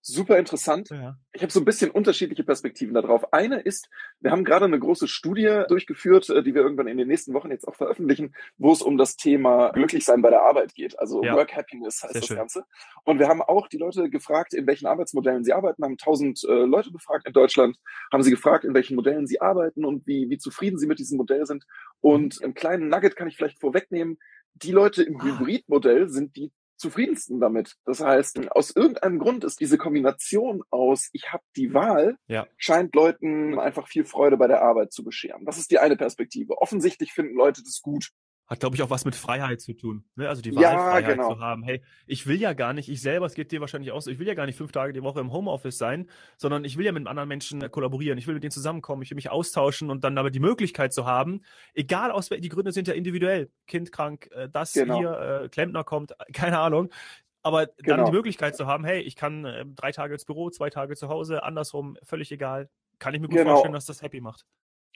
Super 0.04 0.40
interessant. 0.40 0.90
Ja. 0.90 1.16
Ich 1.32 1.44
habe 1.44 1.52
so 1.52 1.60
ein 1.60 1.66
bisschen 1.66 1.92
unterschiedliche 1.92 2.44
Perspektiven 2.44 2.96
darauf. 2.96 3.32
Eine 3.34 3.60
ist, 3.60 3.88
wir 4.20 4.32
haben 4.32 4.44
gerade 4.44 4.66
eine 4.66 4.80
große 4.80 5.08
Studie 5.08 5.64
durchgeführt, 5.68 6.28
äh, 6.32 6.42
die 6.42 6.56
wir 6.56 6.64
irgendwann 6.64 6.88
in 6.88 6.98
den 6.98 7.08
nächsten 7.08 7.36
Wochen 7.36 7.52
jetzt 7.52 7.68
auch 7.68 7.76
veröffentlichen, 7.76 8.34
wo 8.58 8.72
es 8.72 8.82
um 8.82 8.98
das 8.98 9.16
Thema 9.16 9.70
Glücklichsein 9.70 10.24
bei 10.24 10.32
der 10.32 10.42
Arbeit 10.42 10.74
geht. 10.74 10.98
Also 10.98 11.24
ja. 11.24 11.36
Work 11.36 11.56
Happiness 11.56 12.02
heißt 12.02 12.14
Sehr 12.14 12.22
das 12.22 12.28
schön. 12.28 12.38
Ganze. 12.38 12.66
Und 13.04 13.20
wir 13.20 13.28
haben 13.28 13.44
auch 13.44 13.68
die 13.68 13.78
Leute 13.78 14.10
gefragt, 14.10 14.56
in 14.56 14.66
welchen 14.66 14.88
Arbeitsmodellen 14.88 15.44
sie 15.44 15.54
arbeiten, 15.54 15.84
haben 15.84 15.98
tausend 15.98 16.44
äh, 16.46 16.66
Leute 16.66 16.92
befragt 16.92 17.28
in 17.28 17.34
Deutschland, 17.34 17.78
haben 18.12 18.24
sie 18.24 18.32
gefragt, 18.32 18.66
in 18.66 18.74
welchen 18.74 18.96
Modellen 18.96 19.28
sie 19.28 19.40
arbeiten 19.40 19.86
und 19.86 20.08
wie, 20.08 20.32
wie 20.32 20.40
zufrieden 20.40 20.80
sie 20.80 20.88
mit 20.88 20.98
diesem 20.98 21.18
Modell 21.18 21.46
sind. 21.46 21.66
Und 22.00 22.40
mhm. 22.40 22.46
einen 22.46 22.54
kleinen 22.56 22.88
Nugget 22.90 23.16
kann 23.16 23.28
ich 23.28 23.38
vielleicht 23.38 23.60
vorwegnehmen. 23.60 24.18
Die 24.56 24.72
Leute 24.72 25.04
im 25.04 25.22
ah. 25.22 25.26
Hybridmodell 25.26 26.10
sind 26.10 26.36
die 26.36 26.52
zufriedensten 26.82 27.40
damit. 27.40 27.76
Das 27.86 28.02
heißt, 28.02 28.52
aus 28.52 28.76
irgendeinem 28.76 29.20
Grund 29.20 29.44
ist 29.44 29.60
diese 29.60 29.78
Kombination 29.78 30.64
aus, 30.70 31.10
ich 31.14 31.32
habe 31.32 31.44
die 31.56 31.74
Wahl, 31.74 32.18
ja. 32.28 32.48
scheint 32.58 32.94
Leuten 32.96 33.60
einfach 33.60 33.88
viel 33.88 34.04
Freude 34.04 34.38
bei 34.38 34.48
der 34.48 34.62
Arbeit 34.62 34.92
zu 34.92 35.04
bescheren. 35.04 35.46
Das 35.46 35.58
ist 35.58 35.72
die 35.72 35.80
eine 35.80 35.96
Perspektive. 35.96 36.62
Offensichtlich 36.62 37.14
finden 37.14 37.36
Leute 37.36 37.64
das 37.64 37.82
gut 37.82 38.10
hat, 38.52 38.60
glaube 38.60 38.76
ich, 38.76 38.84
auch 38.84 38.90
was 38.90 39.06
mit 39.06 39.16
Freiheit 39.16 39.62
zu 39.62 39.72
tun. 39.72 40.04
Ne? 40.16 40.28
Also 40.28 40.42
die 40.42 40.54
Wahlfreiheit 40.54 41.04
ja, 41.04 41.12
genau. 41.14 41.36
zu 41.36 41.40
haben. 41.40 41.64
Hey, 41.64 41.82
ich 42.06 42.28
will 42.28 42.36
ja 42.36 42.52
gar 42.52 42.74
nicht, 42.74 42.90
ich 42.90 43.02
selber, 43.02 43.26
es 43.26 43.34
geht 43.34 43.54
dir 43.54 43.62
wahrscheinlich 43.62 43.94
auch 43.94 44.02
so, 44.02 44.12
ich 44.12 44.20
will 44.20 44.28
ja 44.28 44.34
gar 44.34 44.46
nicht 44.46 44.58
fünf 44.58 44.74
Tage 44.74 44.92
die 44.92 45.02
Woche 45.02 45.22
im 45.22 45.32
Homeoffice 45.32 45.78
sein, 45.78 46.10
sondern 46.36 46.66
ich 46.66 46.78
will 46.78 46.86
ja 46.86 46.92
mit 46.92 47.08
anderen 47.08 47.30
Menschen 47.30 47.72
kollaborieren. 47.72 48.18
Ich 48.18 48.28
will 48.28 48.34
mit 48.34 48.44
denen 48.44 48.52
zusammenkommen, 48.52 49.04
ich 49.04 49.10
will 49.10 49.16
mich 49.16 49.32
austauschen 49.32 49.90
und 49.90 50.04
dann 50.04 50.18
aber 50.18 50.32
die 50.32 50.42
Möglichkeit 50.42 50.92
zu 50.92 51.06
haben, 51.06 51.44
egal 51.74 52.12
aus 52.12 52.28
die 52.28 52.50
Gründe 52.50 52.74
sind 52.74 52.90
ja 52.90 52.94
individuell, 52.94 53.50
Kind 53.68 53.94
krank, 53.94 54.30
äh, 54.34 54.50
das 54.50 54.74
genau. 54.74 55.00
hier, 55.00 55.44
äh, 55.44 55.48
Klempner 55.48 55.86
kommt, 55.86 56.14
keine 56.34 56.60
Ahnung. 56.60 56.90
Aber 57.44 57.68
dann 57.68 57.76
genau. 57.78 58.06
die 58.06 58.12
Möglichkeit 58.12 58.58
zu 58.58 58.68
haben, 58.68 58.84
hey, 58.84 59.00
ich 59.00 59.16
kann 59.16 59.46
äh, 59.46 59.66
drei 59.66 59.94
Tage 59.94 60.14
ins 60.14 60.26
Büro, 60.26 60.50
zwei 60.50 60.70
Tage 60.70 60.98
zu 60.98 61.08
Hause, 61.08 61.44
andersrum, 61.44 61.98
völlig 62.04 62.34
egal. 62.34 62.70
Kann 63.00 63.14
ich 63.14 63.22
mir 63.22 63.30
gut 63.30 63.38
genau. 63.38 63.52
vorstellen, 63.52 63.74
dass 63.74 63.86
das 63.86 64.02
happy 64.02 64.20
macht. 64.20 64.46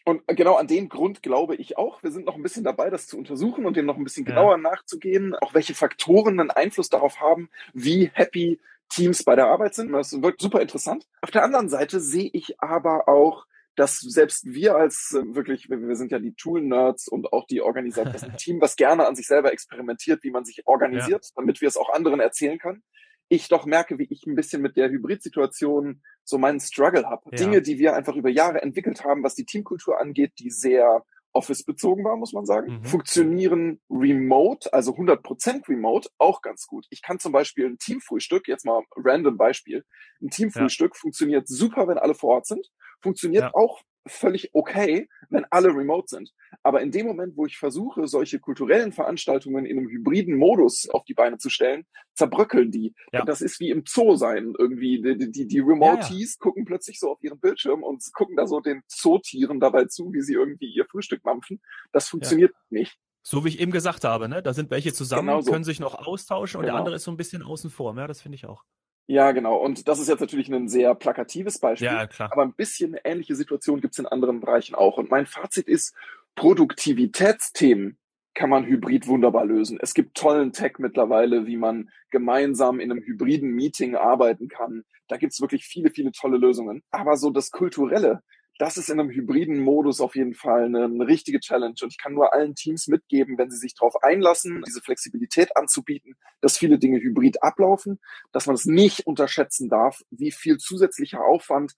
Und 0.06 0.22
genau 0.28 0.56
an 0.56 0.68
dem 0.68 0.88
Grund 0.88 1.24
glaube 1.24 1.56
ich 1.56 1.78
auch, 1.78 2.04
wir 2.04 2.12
sind 2.12 2.28
noch 2.28 2.36
ein 2.36 2.44
bisschen 2.44 2.64
dabei, 2.64 2.92
das 2.92 3.08
zu 3.08 3.18
untersuchen 3.18 3.66
und 3.66 3.76
dem 3.76 3.88
noch 3.88 3.98
ein 3.98 4.04
bisschen 4.04 4.24
genauer 4.24 4.52
ja. 4.52 4.58
nachzugehen, 4.58 5.36
auch 5.36 5.56
welche 5.56 5.74
Faktoren 5.74 6.40
einen 6.40 6.52
Einfluss 6.52 6.90
darauf 6.90 7.20
haben, 7.20 7.50
wie 7.74 8.12
happy 8.14 8.60
Teams 8.90 9.24
bei 9.24 9.36
der 9.36 9.48
Arbeit 9.48 9.74
sind. 9.74 9.92
Das 9.92 10.22
wird 10.22 10.40
super 10.40 10.62
interessant. 10.62 11.08
Auf 11.22 11.32
der 11.32 11.44
anderen 11.44 11.70
Seite 11.70 12.00
sehe 12.00 12.30
ich 12.34 12.62
aber 12.62 13.10
auch, 13.10 13.48
dass 13.76 14.00
selbst 14.00 14.46
wir 14.46 14.76
als 14.76 15.12
äh, 15.14 15.36
wirklich, 15.36 15.70
wir 15.70 15.96
sind 15.96 16.12
ja 16.12 16.20
die 16.20 16.36
Tool-Nerds 16.36 17.08
und 17.08 17.34
auch 17.34 17.48
die 17.48 17.62
Organisation, 17.62 18.14
das 18.32 18.42
Team, 18.42 18.62
was 18.62 18.76
gerne 18.76 19.08
an 19.08 19.16
sich 19.16 19.26
selber 19.26 19.52
experimentiert, 19.52 20.24
wie 20.24 20.32
man 20.32 20.46
sich 20.46 20.68
organisiert, 20.68 21.26
ja. 21.26 21.32
damit 21.36 21.62
wir 21.62 21.68
es 21.68 21.78
auch 21.78 21.90
anderen 21.90 22.20
erzählen 22.20 22.60
können 22.60 22.84
ich 23.28 23.48
doch 23.48 23.66
merke, 23.66 23.98
wie 23.98 24.08
ich 24.10 24.26
ein 24.26 24.36
bisschen 24.36 24.62
mit 24.62 24.78
der 24.78 24.90
Hybrid-Situation 24.90 26.02
so 26.24 26.38
meinen 26.38 26.60
Struggle 26.60 27.06
habe. 27.06 27.30
Ja. 27.32 27.38
Dinge, 27.38 27.62
die 27.62 27.80
wir 27.80 27.96
einfach 27.96 28.16
über 28.16 28.30
Jahre 28.30 28.62
entwickelt 28.62 29.04
haben, 29.04 29.24
was 29.24 29.36
die 29.36 29.46
Teamkultur 29.46 30.00
angeht, 30.00 30.34
die 30.40 30.52
sehr 30.52 31.04
Office-bezogen 31.36 32.04
war, 32.06 32.16
muss 32.16 32.34
man 32.34 32.46
sagen, 32.46 32.80
mhm. 32.80 32.86
funktionieren 32.86 33.82
remote, 33.90 34.72
also 34.74 34.94
100% 34.94 35.68
remote, 35.68 36.10
auch 36.18 36.42
ganz 36.42 36.66
gut. 36.66 36.86
Ich 36.90 37.02
kann 37.02 37.20
zum 37.20 37.34
Beispiel 37.34 37.66
ein 37.66 37.78
Teamfrühstück, 37.78 38.48
jetzt 38.48 38.66
mal 38.66 38.84
random 38.96 39.38
Beispiel, 39.38 39.84
ein 40.22 40.30
Teamfrühstück 40.30 40.94
ja. 40.94 41.00
funktioniert 41.00 41.48
super, 41.48 41.88
wenn 41.88 41.98
alle 41.98 42.16
vor 42.16 42.36
Ort 42.36 42.48
sind, 42.48 42.66
funktioniert 43.02 43.44
ja. 43.44 43.54
auch 43.54 43.82
völlig 44.08 44.52
okay, 44.54 45.10
wenn 45.30 45.46
alle 45.50 45.70
remote 45.70 46.08
sind. 46.08 46.32
Aber 46.64 46.82
in 46.82 46.92
dem 46.92 47.06
Moment, 47.06 47.36
wo 47.38 47.46
ich 47.46 47.58
versuche, 47.58 48.08
solche 48.08 48.40
kulturellen 48.40 48.92
Veranstaltungen 48.92 49.66
in 49.66 49.78
einem 49.78 49.90
hybriden 49.90 50.38
Modus 50.38 50.90
auf 50.90 51.04
die 51.06 51.14
Beine 51.14 51.38
zu 51.38 51.50
stellen, 51.50 51.86
zerbröckeln 52.14 52.72
die. 52.72 52.94
Ja. 53.12 53.22
Und 53.22 53.30
das 53.30 53.42
ist 53.42 53.60
wie 53.60 53.70
im 53.70 53.84
Zoo 53.88 54.16
sein. 54.16 54.54
Irgendwie 54.58 55.02
die, 55.02 55.32
die, 55.32 55.48
die 55.48 55.60
Remotees 55.60 56.10
ja, 56.10 56.18
ja. 56.18 56.40
gucken 56.40 56.66
plötzlich 56.66 57.00
so 57.00 57.12
auf 57.12 57.24
ihren 57.24 57.40
Bildschirm 57.40 57.84
und 57.84 58.04
gucken 58.14 58.36
da 58.36 58.48
so 58.48 58.60
den 58.60 58.82
Zootieren 58.88 59.60
dabei 59.60 59.86
zu, 59.86 60.14
wie 60.14 60.22
sie 60.22 60.34
irgendwie 60.34 60.72
ihr 60.72 60.86
Frühstück 60.86 61.24
mampfen. 61.24 61.62
Das 61.92 62.08
funktioniert 62.08 62.54
nicht. 62.70 62.98
So 63.28 63.44
wie 63.44 63.50
ich 63.50 63.60
eben 63.60 63.72
gesagt 63.72 64.04
habe, 64.04 64.30
ne? 64.30 64.44
Da 64.44 64.54
sind 64.54 64.70
welche 64.70 64.94
zusammen, 64.94 65.28
genau 65.28 65.42
so. 65.42 65.52
können 65.52 65.64
sich 65.64 65.80
noch 65.80 65.96
austauschen 65.96 66.60
und 66.60 66.66
genau. 66.66 66.76
der 66.76 66.80
andere 66.80 66.96
ist 66.96 67.06
so 67.06 67.12
ein 67.12 67.18
bisschen 67.18 67.42
außen 67.42 67.72
vor. 67.72 67.98
Ja, 67.98 68.06
das 68.06 68.22
finde 68.22 68.36
ich 68.36 68.46
auch. 68.46 68.64
Ja, 69.08 69.32
genau. 69.32 69.58
Und 69.58 69.88
das 69.88 70.00
ist 70.00 70.08
jetzt 70.08 70.20
natürlich 70.20 70.52
ein 70.52 70.68
sehr 70.68 70.96
plakatives 70.96 71.60
Beispiel. 71.60 71.88
Ja, 71.88 72.08
klar. 72.08 72.32
Aber 72.32 72.42
ein 72.42 72.54
bisschen 72.54 72.94
eine 72.94 73.06
ähnliche 73.06 73.36
Situation 73.36 73.82
gibt 73.82 73.94
es 73.94 74.00
in 74.00 74.08
anderen 74.08 74.40
Bereichen 74.40 74.74
auch. 74.74 74.98
Und 74.98 75.12
mein 75.12 75.28
Fazit 75.28 75.68
ist, 75.68 75.94
Produktivitätsthemen 76.36 77.98
kann 78.34 78.50
man 78.50 78.66
hybrid 78.66 79.08
wunderbar 79.08 79.46
lösen. 79.46 79.80
Es 79.82 79.94
gibt 79.94 80.18
tollen 80.18 80.52
Tech 80.52 80.74
mittlerweile, 80.80 81.46
wie 81.46 81.56
man 81.56 81.90
gemeinsam 82.10 82.80
in 82.80 82.92
einem 82.92 83.02
hybriden 83.02 83.52
Meeting 83.52 83.96
arbeiten 83.96 84.50
kann. 84.50 84.84
Da 85.08 85.18
gibt's 85.18 85.40
wirklich 85.40 85.66
viele, 85.66 85.92
viele 85.92 86.12
tolle 86.12 86.38
Lösungen. 86.38 86.84
Aber 86.92 87.16
so 87.16 87.30
das 87.30 87.52
Kulturelle, 87.52 88.22
das 88.58 88.78
ist 88.78 88.90
in 88.90 89.00
einem 89.00 89.10
hybriden 89.10 89.60
Modus 89.60 90.00
auf 90.00 90.16
jeden 90.16 90.34
Fall 90.34 90.66
eine, 90.66 90.86
eine, 90.86 91.08
richtige 91.08 91.40
Challenge. 91.40 91.76
Und 91.82 91.92
ich 91.92 91.98
kann 91.98 92.14
nur 92.14 92.34
allen 92.34 92.56
Teams 92.56 92.88
mitgeben, 92.88 93.38
wenn 93.38 93.50
sie 93.50 93.58
sich 93.58 93.76
darauf 93.76 94.02
einlassen, 94.02 94.64
diese 94.66 94.82
Flexibilität 94.82 95.56
anzubieten, 95.58 96.16
dass 96.42 96.58
viele 96.58 96.80
Dinge 96.80 97.00
hybrid 97.00 97.44
ablaufen, 97.44 98.00
dass 98.32 98.46
man 98.46 98.56
es 98.56 98.66
nicht 98.66 99.06
unterschätzen 99.08 99.68
darf, 99.68 100.02
wie 100.10 100.32
viel 100.32 100.58
zusätzlicher 100.58 101.22
Aufwand 101.24 101.74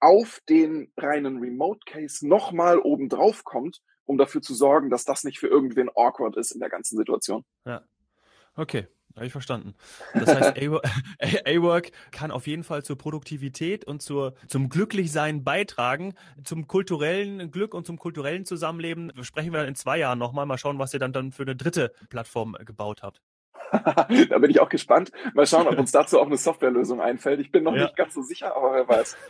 auf 0.00 0.40
den 0.48 0.92
reinen 0.96 1.38
Remote 1.38 1.80
Case 1.86 2.26
nochmal 2.26 2.78
oben 2.78 3.08
drauf 3.08 3.44
kommt, 3.44 3.80
um 4.04 4.18
dafür 4.18 4.42
zu 4.42 4.54
sorgen, 4.54 4.90
dass 4.90 5.04
das 5.04 5.24
nicht 5.24 5.38
für 5.38 5.48
irgendwen 5.48 5.88
awkward 5.94 6.36
ist 6.36 6.52
in 6.52 6.60
der 6.60 6.68
ganzen 6.68 6.96
Situation. 6.96 7.44
Ja. 7.64 7.84
Okay. 8.54 8.86
Habe 9.18 9.26
ich 9.26 9.32
verstanden. 9.32 9.74
Das 10.14 10.32
heißt, 10.32 10.56
A-Work 11.46 11.90
kann 12.12 12.30
auf 12.30 12.46
jeden 12.46 12.62
Fall 12.62 12.84
zur 12.84 12.96
Produktivität 12.96 13.84
und 13.84 14.00
zur, 14.00 14.34
zum 14.46 14.68
Glücklichsein 14.68 15.42
beitragen, 15.42 16.14
zum 16.44 16.68
kulturellen 16.68 17.50
Glück 17.50 17.74
und 17.74 17.84
zum 17.84 17.98
kulturellen 17.98 18.44
Zusammenleben. 18.44 19.12
Sprechen 19.22 19.52
wir 19.52 19.58
dann 19.58 19.68
in 19.68 19.74
zwei 19.74 19.98
Jahren 19.98 20.20
nochmal, 20.20 20.46
mal 20.46 20.56
schauen, 20.56 20.78
was 20.78 20.94
ihr 20.94 21.00
dann, 21.00 21.12
dann 21.12 21.32
für 21.32 21.42
eine 21.42 21.56
dritte 21.56 21.92
Plattform 22.10 22.56
gebaut 22.64 23.02
habt. 23.02 23.20
da 24.30 24.38
bin 24.38 24.50
ich 24.50 24.60
auch 24.60 24.68
gespannt. 24.68 25.10
Mal 25.34 25.46
schauen, 25.46 25.66
ob 25.66 25.76
uns 25.76 25.90
dazu 25.90 26.20
auch 26.20 26.26
eine 26.26 26.36
Softwarelösung 26.36 27.00
einfällt. 27.00 27.40
Ich 27.40 27.50
bin 27.50 27.64
noch 27.64 27.74
ja. 27.74 27.84
nicht 27.84 27.96
ganz 27.96 28.14
so 28.14 28.22
sicher, 28.22 28.56
aber 28.56 28.72
wer 28.72 28.88
weiß. 28.88 29.16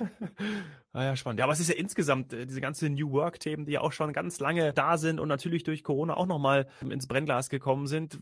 Ah 0.95 1.05
ja, 1.05 1.17
spannend. 1.17 1.39
Ja, 1.39 1.45
aber 1.45 1.53
es 1.53 1.61
ist 1.61 1.69
ja 1.69 1.77
insgesamt 1.77 2.33
äh, 2.33 2.47
diese 2.47 2.63
ganzen 2.63 2.95
New 2.95 3.13
Work-Themen, 3.13 3.67
die 3.67 3.73
ja 3.73 3.83
auch 3.83 3.93
schon 3.93 4.13
ganz 4.15 4.41
lange 4.41 4.73
da 4.73 4.97
sind 4.97 5.21
und 5.21 5.29
natürlich 5.29 5.63
durch 5.63 5.85
Corona 5.85 6.17
auch 6.17 6.27
nochmal 6.27 6.67
ins 6.81 7.07
Brennglas 7.07 7.51
gekommen 7.51 7.87
sind 7.87 8.19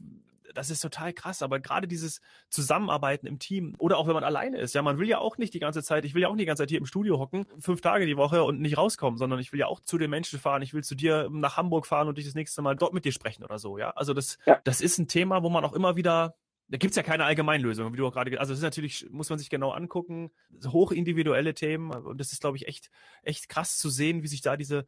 das 0.54 0.70
ist 0.70 0.80
total 0.80 1.12
krass. 1.12 1.42
Aber 1.42 1.60
gerade 1.60 1.86
dieses 1.88 2.20
Zusammenarbeiten 2.48 3.26
im 3.26 3.38
Team 3.38 3.74
oder 3.78 3.98
auch 3.98 4.06
wenn 4.06 4.14
man 4.14 4.24
alleine 4.24 4.58
ist, 4.58 4.74
ja, 4.74 4.82
man 4.82 4.98
will 4.98 5.08
ja 5.08 5.18
auch 5.18 5.38
nicht 5.38 5.54
die 5.54 5.58
ganze 5.58 5.82
Zeit, 5.82 6.04
ich 6.04 6.14
will 6.14 6.22
ja 6.22 6.28
auch 6.28 6.34
nicht 6.34 6.42
die 6.42 6.46
ganze 6.46 6.62
Zeit 6.62 6.70
hier 6.70 6.78
im 6.78 6.86
Studio 6.86 7.18
hocken, 7.18 7.46
fünf 7.58 7.80
Tage 7.80 8.06
die 8.06 8.16
Woche 8.16 8.42
und 8.42 8.60
nicht 8.60 8.78
rauskommen, 8.78 9.18
sondern 9.18 9.38
ich 9.38 9.52
will 9.52 9.60
ja 9.60 9.66
auch 9.66 9.80
zu 9.80 9.98
den 9.98 10.10
Menschen 10.10 10.38
fahren, 10.38 10.62
ich 10.62 10.74
will 10.74 10.84
zu 10.84 10.94
dir 10.94 11.28
nach 11.30 11.56
Hamburg 11.56 11.86
fahren 11.86 12.08
und 12.08 12.18
dich 12.18 12.24
das 12.24 12.34
nächste 12.34 12.62
Mal 12.62 12.76
dort 12.76 12.94
mit 12.94 13.04
dir 13.04 13.12
sprechen 13.12 13.44
oder 13.44 13.58
so, 13.58 13.78
ja. 13.78 13.90
Also 13.90 14.14
das, 14.14 14.38
ja. 14.46 14.60
das 14.64 14.80
ist 14.80 14.98
ein 14.98 15.08
Thema, 15.08 15.42
wo 15.42 15.50
man 15.50 15.64
auch 15.64 15.72
immer 15.72 15.96
wieder 15.96 16.34
da 16.68 16.78
gibt's 16.78 16.96
ja 16.96 17.02
keine 17.02 17.24
Allgemeinlösung, 17.24 17.92
wie 17.92 17.96
du 17.96 18.06
auch 18.06 18.12
gerade, 18.12 18.40
also 18.40 18.52
das 18.52 18.58
ist 18.58 18.64
natürlich, 18.64 19.06
muss 19.10 19.30
man 19.30 19.38
sich 19.38 19.50
genau 19.50 19.70
angucken, 19.70 20.32
hoch 20.66 20.90
individuelle 20.90 21.54
Themen 21.54 21.92
und 21.92 22.18
das 22.18 22.32
ist, 22.32 22.40
glaube 22.40 22.56
ich, 22.56 22.66
echt, 22.66 22.90
echt 23.22 23.48
krass 23.48 23.78
zu 23.78 23.88
sehen, 23.88 24.22
wie 24.24 24.26
sich 24.26 24.40
da 24.40 24.56
diese 24.56 24.86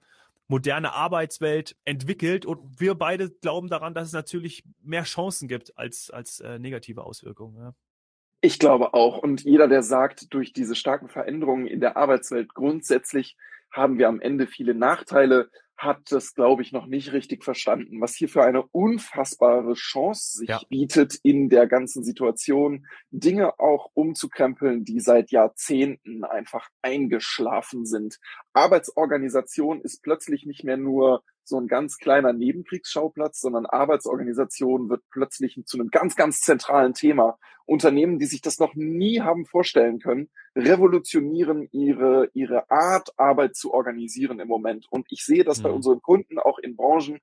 moderne 0.49 0.95
Arbeitswelt 0.95 1.77
entwickelt 1.85 2.47
und 2.47 2.81
wir 2.81 2.95
beide 2.95 3.31
glauben 3.31 3.69
daran, 3.69 3.95
dass 3.95 4.09
es 4.09 4.15
natürlich 4.15 4.65
mehr 4.83 5.05
Chancen 5.05 5.47
gibt 5.47 5.77
als, 5.79 6.11
als 6.11 6.41
äh, 6.41 6.59
negative 6.59 7.05
Auswirkungen. 7.05 7.57
Ja. 7.57 7.75
Ich 8.41 8.59
glaube 8.59 8.95
auch. 8.95 9.19
Und 9.19 9.43
jeder, 9.43 9.69
der 9.69 9.83
sagt, 9.83 10.33
durch 10.33 10.53
diese 10.53 10.75
starken 10.75 11.09
Veränderungen 11.09 11.67
in 11.67 11.81
der 11.81 11.97
Arbeitswelt 11.97 12.55
grundsätzlich 12.55 13.37
haben 13.71 13.99
wir 13.99 14.09
am 14.09 14.21
Ende 14.21 14.47
viele 14.47 14.75
Nachteile, 14.75 15.51
hat 15.79 16.11
das, 16.11 16.35
glaube 16.35 16.63
ich, 16.63 16.73
noch 16.73 16.87
nicht 16.87 17.13
richtig 17.13 17.45
verstanden, 17.45 18.01
was 18.01 18.17
hier 18.17 18.29
für 18.29 18.43
eine 18.45 18.63
unfassbare 18.63 19.75
Chance 19.75 20.39
sich 20.39 20.49
ja. 20.49 20.61
bietet, 20.69 21.15
in 21.23 21.49
der 21.49 21.69
ganzen 21.69 22.03
Situation 22.03 22.87
Dinge 23.11 23.61
auch 23.61 23.89
umzukrempeln, 23.95 24.85
die 24.85 24.99
seit 24.99 25.31
Jahrzehnten 25.31 26.25
einfach 26.25 26.69
eingeschlafen 26.83 27.87
sind. 27.87 28.19
Arbeitsorganisation 28.53 29.81
ist 29.81 30.03
plötzlich 30.03 30.47
nicht 30.47 30.65
mehr 30.65 30.77
nur 30.77 31.23
so 31.45 31.59
ein 31.59 31.67
ganz 31.67 31.97
kleiner 31.97 32.33
Nebenkriegsschauplatz, 32.33 33.41
sondern 33.41 33.65
Arbeitsorganisation 33.65 34.91
wird 34.91 35.03
plötzlich 35.11 35.61
zu 35.65 35.79
einem 35.79 35.89
ganz, 35.89 36.15
ganz 36.15 36.41
zentralen 36.41 36.93
Thema. 36.93 37.39
Unternehmen, 37.65 38.19
die 38.19 38.25
sich 38.25 38.41
das 38.41 38.59
noch 38.59 38.75
nie 38.75 39.21
haben 39.21 39.45
vorstellen 39.45 39.99
können, 39.99 40.31
revolutionieren 40.57 41.69
ihre, 41.71 42.31
ihre 42.33 42.71
Art, 42.71 43.11
Arbeit 43.19 43.57
zu 43.57 43.75
organisieren 43.75 44.41
im 44.41 44.49
Moment. 44.49 44.87
Und 44.91 45.07
ich 45.11 45.25
sehe 45.25 45.45
das 45.45 45.59
mhm. 45.59 45.67
Bei 45.69 45.75
unseren 45.75 46.03
Kunden 46.03 46.39
auch 46.39 46.59
in 46.59 46.77
Branchen, 46.77 47.21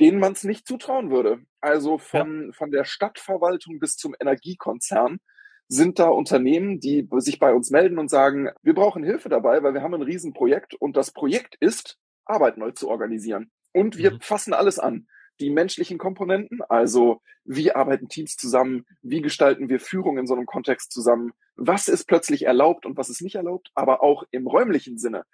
denen 0.00 0.18
man 0.18 0.32
es 0.32 0.44
nicht 0.44 0.66
zutrauen 0.66 1.10
würde. 1.10 1.40
Also 1.60 1.98
von, 1.98 2.46
ja. 2.46 2.52
von 2.52 2.70
der 2.70 2.84
Stadtverwaltung 2.84 3.78
bis 3.78 3.96
zum 3.96 4.14
Energiekonzern 4.18 5.20
sind 5.68 5.98
da 5.98 6.08
Unternehmen, 6.08 6.78
die 6.80 7.08
sich 7.18 7.38
bei 7.38 7.52
uns 7.52 7.70
melden 7.70 7.98
und 7.98 8.08
sagen, 8.08 8.50
wir 8.62 8.74
brauchen 8.74 9.02
Hilfe 9.02 9.28
dabei, 9.28 9.62
weil 9.62 9.74
wir 9.74 9.82
haben 9.82 9.94
ein 9.94 10.02
Riesenprojekt 10.02 10.74
und 10.74 10.96
das 10.96 11.10
Projekt 11.10 11.56
ist, 11.60 11.98
Arbeit 12.24 12.56
neu 12.56 12.70
zu 12.72 12.88
organisieren. 12.88 13.50
Und 13.72 13.96
wir 13.96 14.12
mhm. 14.12 14.20
fassen 14.20 14.52
alles 14.52 14.78
an. 14.78 15.06
Die 15.40 15.50
menschlichen 15.50 15.98
Komponenten, 15.98 16.62
also 16.62 17.20
wie 17.44 17.72
arbeiten 17.72 18.08
Teams 18.08 18.36
zusammen, 18.36 18.86
wie 19.02 19.20
gestalten 19.20 19.68
wir 19.68 19.80
Führung 19.80 20.18
in 20.18 20.26
so 20.26 20.34
einem 20.34 20.46
Kontext 20.46 20.92
zusammen, 20.92 21.32
was 21.56 21.88
ist 21.88 22.06
plötzlich 22.06 22.46
erlaubt 22.46 22.86
und 22.86 22.96
was 22.96 23.10
ist 23.10 23.20
nicht 23.20 23.34
erlaubt, 23.34 23.70
aber 23.74 24.02
auch 24.02 24.24
im 24.30 24.46
räumlichen 24.46 24.98
Sinne. 24.98 25.24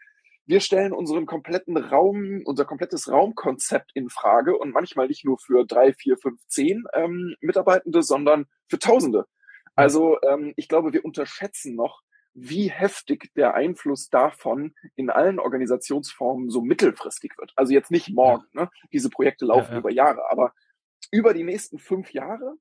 Wir 0.44 0.60
stellen 0.60 0.92
unseren 0.92 1.26
kompletten 1.26 1.76
Raum, 1.76 2.42
unser 2.44 2.64
komplettes 2.64 3.10
Raumkonzept 3.10 3.92
in 3.94 4.08
Frage 4.08 4.58
und 4.58 4.72
manchmal 4.72 5.06
nicht 5.06 5.24
nur 5.24 5.38
für 5.38 5.64
drei, 5.64 5.92
vier, 5.92 6.16
fünf, 6.16 6.40
zehn 6.48 6.84
ähm, 6.94 7.34
Mitarbeitende, 7.40 8.02
sondern 8.02 8.46
für 8.68 8.78
Tausende. 8.78 9.26
Also 9.74 10.18
ähm, 10.22 10.52
ich 10.56 10.68
glaube, 10.68 10.92
wir 10.92 11.04
unterschätzen 11.04 11.76
noch, 11.76 12.02
wie 12.34 12.70
heftig 12.70 13.30
der 13.34 13.54
Einfluss 13.54 14.08
davon 14.08 14.74
in 14.96 15.10
allen 15.10 15.38
Organisationsformen 15.38 16.48
so 16.48 16.62
mittelfristig 16.62 17.32
wird. 17.36 17.52
Also 17.56 17.72
jetzt 17.72 17.90
nicht 17.90 18.08
morgen, 18.08 18.44
ne? 18.52 18.70
diese 18.92 19.10
Projekte 19.10 19.44
laufen 19.44 19.68
ja, 19.68 19.72
ja. 19.74 19.78
über 19.78 19.90
Jahre, 19.90 20.30
aber 20.30 20.52
über 21.10 21.34
die 21.34 21.44
nächsten 21.44 21.78
fünf 21.78 22.12
Jahre, 22.12 22.56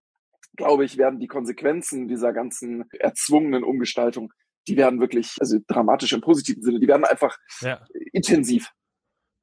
glaube 0.58 0.84
ich, 0.84 0.98
werden 0.98 1.20
die 1.20 1.28
Konsequenzen 1.28 2.08
dieser 2.08 2.34
ganzen 2.34 2.90
erzwungenen 3.00 3.64
Umgestaltung, 3.64 4.34
die 4.68 4.78
werden 4.78 5.00
wirklich, 5.00 5.36
also 5.40 5.58
dramatisch 5.68 6.14
im 6.14 6.22
positiven 6.22 6.62
Sinne, 6.64 6.80
die 6.80 6.88
werden 6.88 7.06
einfach 7.06 7.38
ja. 7.62 7.84
intensiv. 8.14 8.72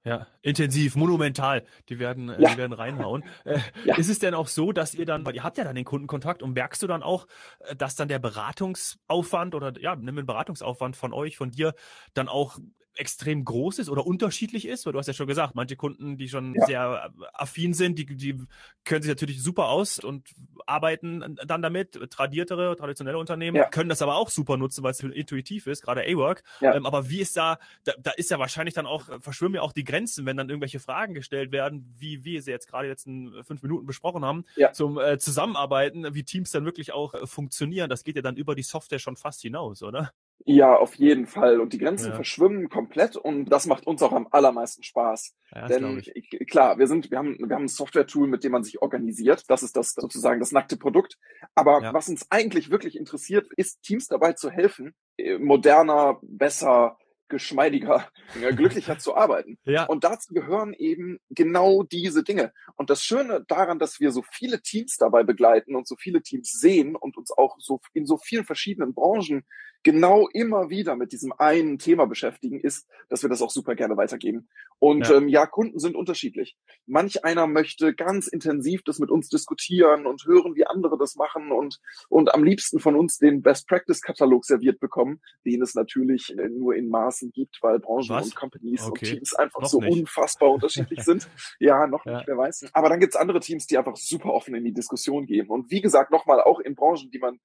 Ja, 0.05 0.27
intensiv, 0.41 0.97
monumental. 0.97 1.65
Die 1.89 1.99
werden, 1.99 2.31
äh, 2.31 2.41
ja. 2.41 2.51
die 2.51 2.57
werden 2.57 2.73
reinhauen. 2.73 3.25
Äh, 3.45 3.59
ja. 3.85 3.97
Ist 3.97 4.09
es 4.09 4.19
denn 4.19 4.33
auch 4.33 4.49
so, 4.49 4.73
dass 4.73 4.95
ihr 4.95 5.05
dann, 5.05 5.27
weil 5.27 5.35
ihr 5.35 5.43
habt 5.43 5.59
ja 5.59 5.65
dann 5.65 5.75
den 5.75 5.85
Kundenkontakt 5.85 6.43
und 6.43 6.55
merkst 6.55 6.83
du 6.83 6.87
dann 6.87 7.03
auch, 7.03 7.27
äh, 7.61 7.77
dass 7.77 7.95
dann 7.95 8.09
der 8.09 8.19
Beratungsaufwand 8.19 9.55
oder 9.55 9.73
ja, 9.79 9.97
nimm 9.97 10.17
den 10.17 10.25
Beratungsaufwand 10.25 10.97
von 10.97 11.13
euch, 11.13 11.37
von 11.37 11.51
dir, 11.51 11.75
dann 12.15 12.29
auch 12.29 12.59
extrem 12.99 13.45
groß 13.45 13.79
ist 13.79 13.89
oder 13.89 14.07
unterschiedlich 14.07 14.67
ist, 14.67 14.85
weil 14.85 14.93
du 14.93 14.99
hast 14.99 15.07
ja 15.07 15.13
schon 15.13 15.27
gesagt, 15.27 15.55
manche 15.55 15.77
Kunden, 15.77 16.17
die 16.17 16.29
schon 16.29 16.55
ja. 16.55 16.67
sehr 16.67 17.15
affin 17.33 17.73
sind, 17.75 17.99
die, 17.99 18.07
die 18.07 18.41
können 18.85 19.03
sich 19.03 19.09
natürlich 19.09 19.43
super 19.43 19.69
aus 19.69 19.99
und 19.99 20.29
arbeiten 20.67 21.37
dann 21.47 21.63
damit. 21.63 21.99
Tradiertere, 22.11 22.77
traditionelle 22.77 23.19
Unternehmen 23.19 23.57
ja. 23.57 23.69
können 23.69 23.89
das 23.89 24.03
aber 24.03 24.17
auch 24.17 24.31
super 24.31 24.57
nutzen, 24.57 24.83
weil 24.83 24.91
es 24.91 25.01
intuitiv 25.01 25.67
ist, 25.67 25.83
gerade 25.83 26.03
A-Work. 26.03 26.43
Ja. 26.61 26.75
Ähm, 26.75 26.87
aber 26.87 27.09
wie 27.09 27.21
ist 27.21 27.37
da, 27.37 27.59
da, 27.85 27.93
da 27.99 28.11
ist 28.13 28.31
ja 28.31 28.39
wahrscheinlich 28.39 28.75
dann 28.75 28.87
auch, 28.87 29.09
verschwimmen 29.21 29.57
ja 29.57 29.63
auch 29.63 29.73
die 29.73 29.85
Grenzen, 29.85 30.27
wenn 30.27 30.37
dann 30.37 30.49
irgendwelche 30.49 30.81
Fragen 30.81 31.15
gestellt 31.15 31.53
werden, 31.53 31.95
wie 31.99 32.25
wir 32.25 32.43
sie 32.43 32.51
jetzt 32.51 32.67
gerade 32.67 32.89
letzten 32.89 33.45
fünf 33.45 33.63
Minuten 33.63 33.87
besprochen 33.87 34.25
haben, 34.25 34.45
zum 34.73 34.99
äh, 34.99 35.19
Zusammenarbeiten, 35.19 36.15
wie 36.15 36.25
Teams 36.25 36.51
dann 36.51 36.65
wirklich 36.65 36.93
auch 36.93 37.15
äh, 37.15 37.27
funktionieren. 37.27 37.89
Das 37.89 38.05
geht 38.05 38.17
ja 38.17 38.23
dann 38.23 38.37
über 38.37 38.55
die 38.55 38.63
Software 38.63 38.99
schon 38.99 39.17
fast 39.17 39.43
hinaus, 39.43 39.83
oder? 39.83 40.13
Ja, 40.45 40.77
auf 40.77 40.95
jeden 40.95 41.27
Fall. 41.27 41.61
Und 41.61 41.73
die 41.73 41.79
Grenzen 41.79 42.11
ja. 42.11 42.15
verschwimmen 42.15 42.69
komplett 42.69 43.17
und 43.17 43.47
das 43.47 43.67
macht 43.67 43.87
uns 43.87 44.03
auch 44.03 44.13
am 44.13 44.29
allermeisten 44.31 44.83
Spaß. 44.83 45.35
Ja, 45.55 45.67
Denn 45.67 46.03
klar, 46.49 46.79
wir 46.79 46.87
sind, 46.87 47.11
wir 47.11 47.19
haben, 47.19 47.37
wir 47.39 47.55
haben 47.55 47.65
ein 47.65 47.69
Software-Tool, 47.69 48.29
mit 48.29 48.45
dem 48.45 48.53
man 48.53 48.63
sich 48.63 48.81
organisiert. 48.81 49.45
Das 49.49 49.63
ist 49.63 49.77
das 49.77 49.93
sozusagen 49.93 50.41
das 50.41 50.53
nackte 50.53 50.77
Produkt. 50.77 51.19
Aber 51.55 51.83
ja. 51.83 51.95
was 51.95 52.09
uns 52.09 52.31
eigentlich 52.31 52.71
wirklich 52.71 52.97
interessiert, 52.97 53.49
ist 53.57 53.83
Teams 53.83 54.07
dabei 54.07 54.33
zu 54.33 54.51
helfen, 54.51 54.95
äh, 55.17 55.39
moderner, 55.39 56.19
besser, 56.23 56.97
geschmeidiger, 57.29 58.09
glücklicher 58.57 58.99
zu 58.99 59.15
arbeiten. 59.15 59.59
Ja. 59.65 59.85
Und 59.85 60.05
dazu 60.05 60.33
gehören 60.33 60.73
eben 60.73 61.19
genau 61.31 61.83
diese 61.83 62.23
Dinge. 62.23 62.53
Und 62.77 62.91
das 62.91 63.03
Schöne 63.03 63.45
daran, 63.47 63.79
dass 63.79 64.01
wir 64.01 64.13
so 64.13 64.23
viele 64.33 64.61
Teams 64.63 64.97
dabei 64.97 65.23
begleiten 65.23 65.77
und 65.77 65.87
so 65.87 65.97
viele 65.97 66.23
Teams 66.23 66.51
sehen 66.51 66.97
und 66.97 67.17
uns 67.17 67.31
auch 67.31 67.57
so 67.59 67.81
in 67.93 68.07
so 68.07 68.17
vielen 68.17 68.45
verschiedenen 68.45 68.95
Branchen 68.95 69.45
genau 69.83 70.29
immer 70.33 70.71
wieder 70.71 70.97
mit 70.97 71.13
diesem 71.13 71.33
einen 71.39 71.79
Thema 71.79 72.07
beschäftigen, 72.07 72.61
ist, 72.61 72.87
dass 73.09 73.23
wir 73.23 73.29
das 73.29 73.43
auch 73.43 73.51
super 73.51 73.75
gerne 73.75 73.97
weitergeben. 73.97 74.49
Und 74.79 75.09
ja, 75.09 75.17
ähm, 75.17 75.29
ja 75.29 75.47
Kunden 75.47 75.79
sind 75.79 75.97
unterschiedlich. 75.97 76.57
Manch 76.87 77.25
einer 77.25 77.47
möchte 77.47 77.95
ganz 77.95 78.29
intensiv 78.29 78.83
das 78.85 78.99
mit 78.99 79.11
uns 79.11 79.29
diskutieren 79.29 80.07
und 80.07 80.25
hören, 80.27 80.55
wie 80.55 80.67
andere 80.67 80.99
das 80.99 81.17
machen 81.17 81.53
und, 81.53 81.81
und 82.09 82.35
am 82.35 82.45
liebsten 82.45 82.79
von 82.81 82.97
uns 82.97 83.19
den 83.19 83.43
Best-Practice-Katalog 83.43 84.45
serviert 84.45 84.81
bekommen, 84.81 85.21
den 85.45 85.63
es 85.63 85.75
natürlich 85.75 86.37
äh, 86.37 86.49
nur 86.49 86.75
in 86.75 86.89
Maßen 86.89 87.31
gibt, 87.33 87.59
weil 87.63 87.79
Branchen 87.79 88.11
Was? 88.11 88.27
und 88.27 88.37
Companies 88.37 88.83
okay. 88.83 89.07
und 89.07 89.15
Teams 89.15 89.35
einfach 89.35 89.63
noch 89.63 89.69
so 89.69 89.81
nicht. 89.81 89.93
unfassbar 89.93 90.51
unterschiedlich 90.51 91.03
sind. 91.03 91.29
Ja, 91.61 91.87
noch 91.87 92.05
ja. 92.05 92.19
nicht, 92.19 92.29
wer 92.29 92.37
weiß. 92.37 92.67
Aber 92.73 92.89
dann 92.89 93.01
gibt's 93.01 93.17
andere 93.17 93.41
Teams, 93.41 93.67
die 93.67 93.79
einfach 93.79 93.97
super 93.97 94.33
offen 94.33 94.55
in 94.55 94.65
die 94.65 94.73
Diskussion 94.73 95.27
gehen. 95.27 95.49
Und 95.49 95.71
wie 95.71 95.81
gesagt, 95.81 96.11
nochmal 96.11 96.41
auch 96.41 96.61
in 96.61 96.75
Branchen, 96.75 97.11
die 97.11 97.19
man 97.19 97.39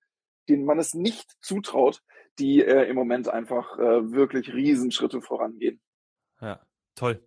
denen 0.50 0.66
man 0.66 0.80
es 0.80 0.94
nicht 0.94 1.32
zutraut, 1.42 2.02
die 2.40 2.64
äh, 2.64 2.90
im 2.90 2.96
Moment 2.96 3.30
einfach 3.30 3.78
äh, 3.78 4.12
wirklich 4.12 4.54
Riesenschritte 4.54 5.22
vorangehen. 5.22 5.82
Ja, 6.42 6.62
toll. 6.96 7.24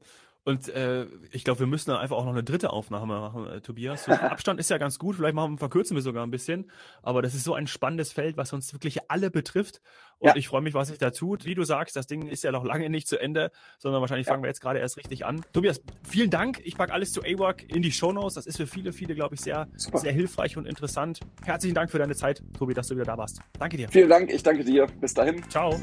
Und 0.46 0.68
äh, 0.68 1.06
ich 1.32 1.42
glaube, 1.42 1.58
wir 1.58 1.66
müssen 1.66 1.90
da 1.90 1.98
einfach 1.98 2.16
auch 2.16 2.24
noch 2.24 2.30
eine 2.30 2.44
dritte 2.44 2.70
Aufnahme 2.70 3.18
machen, 3.18 3.48
äh, 3.48 3.60
Tobias. 3.60 4.04
So, 4.04 4.12
Abstand 4.12 4.60
ist 4.60 4.70
ja 4.70 4.78
ganz 4.78 4.96
gut, 4.96 5.16
vielleicht 5.16 5.34
machen, 5.34 5.58
verkürzen 5.58 5.96
wir 5.96 6.02
sogar 6.02 6.24
ein 6.24 6.30
bisschen. 6.30 6.70
Aber 7.02 7.20
das 7.20 7.34
ist 7.34 7.42
so 7.42 7.54
ein 7.54 7.66
spannendes 7.66 8.12
Feld, 8.12 8.36
was 8.36 8.52
uns 8.52 8.72
wirklich 8.72 9.10
alle 9.10 9.32
betrifft. 9.32 9.80
Und 10.18 10.28
ja. 10.28 10.36
ich 10.36 10.46
freue 10.46 10.62
mich, 10.62 10.72
was 10.72 10.86
sich 10.86 10.98
da 10.98 11.10
tut. 11.10 11.46
Wie 11.46 11.56
du 11.56 11.64
sagst, 11.64 11.96
das 11.96 12.06
Ding 12.06 12.28
ist 12.28 12.44
ja 12.44 12.52
noch 12.52 12.64
lange 12.64 12.88
nicht 12.88 13.08
zu 13.08 13.20
Ende, 13.20 13.50
sondern 13.80 14.00
wahrscheinlich 14.00 14.28
ja. 14.28 14.34
fangen 14.34 14.44
wir 14.44 14.48
jetzt 14.48 14.60
gerade 14.60 14.78
erst 14.78 14.96
richtig 14.96 15.26
an. 15.26 15.44
Tobias, 15.52 15.82
vielen 16.08 16.30
Dank. 16.30 16.60
Ich 16.62 16.76
packe 16.76 16.92
alles 16.92 17.12
zu 17.12 17.22
A-Work 17.22 17.64
in 17.64 17.82
die 17.82 17.90
Show 17.90 18.12
Notes. 18.12 18.34
Das 18.34 18.46
ist 18.46 18.56
für 18.56 18.68
viele, 18.68 18.92
viele, 18.92 19.16
glaube 19.16 19.34
ich, 19.34 19.40
sehr, 19.40 19.66
sehr 19.74 20.12
hilfreich 20.12 20.56
und 20.56 20.64
interessant. 20.66 21.18
Herzlichen 21.44 21.74
Dank 21.74 21.90
für 21.90 21.98
deine 21.98 22.14
Zeit, 22.14 22.40
Tobi, 22.56 22.72
dass 22.72 22.86
du 22.86 22.94
wieder 22.94 23.04
da 23.04 23.18
warst. 23.18 23.40
Danke 23.58 23.78
dir. 23.78 23.88
Vielen 23.88 24.08
Dank. 24.08 24.32
Ich 24.32 24.44
danke 24.44 24.62
dir. 24.62 24.86
Bis 25.00 25.12
dahin. 25.12 25.42
Ciao. 25.50 25.74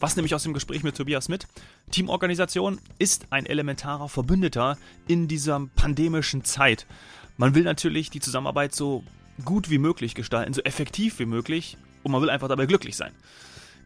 Was 0.00 0.14
nehme 0.14 0.26
ich 0.26 0.34
aus 0.34 0.44
dem 0.44 0.52
Gespräch 0.54 0.84
mit 0.84 0.96
Tobias 0.96 1.28
mit? 1.28 1.48
Teamorganisation 1.90 2.80
ist 2.98 3.26
ein 3.30 3.46
elementarer 3.46 4.08
Verbündeter 4.08 4.78
in 5.08 5.26
dieser 5.26 5.66
pandemischen 5.74 6.44
Zeit. 6.44 6.86
Man 7.36 7.54
will 7.54 7.64
natürlich 7.64 8.08
die 8.10 8.20
Zusammenarbeit 8.20 8.74
so 8.74 9.02
gut 9.44 9.70
wie 9.70 9.78
möglich 9.78 10.14
gestalten, 10.14 10.54
so 10.54 10.62
effektiv 10.62 11.18
wie 11.18 11.26
möglich 11.26 11.78
und 12.04 12.12
man 12.12 12.22
will 12.22 12.30
einfach 12.30 12.48
dabei 12.48 12.66
glücklich 12.66 12.96
sein. 12.96 13.12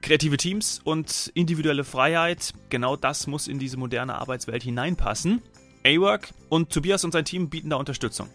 Kreative 0.02 0.36
Teams 0.36 0.80
und 0.84 1.30
individuelle 1.34 1.84
Freiheit, 1.84 2.52
genau 2.68 2.96
das 2.96 3.26
muss 3.26 3.48
in 3.48 3.58
diese 3.58 3.78
moderne 3.78 4.16
Arbeitswelt 4.16 4.62
hineinpassen. 4.62 5.40
A-Work 5.86 6.34
und 6.48 6.70
Tobias 6.72 7.04
und 7.04 7.12
sein 7.12 7.24
Team 7.24 7.48
bieten 7.48 7.70
da 7.70 7.76
Unterstützung. 7.76 8.28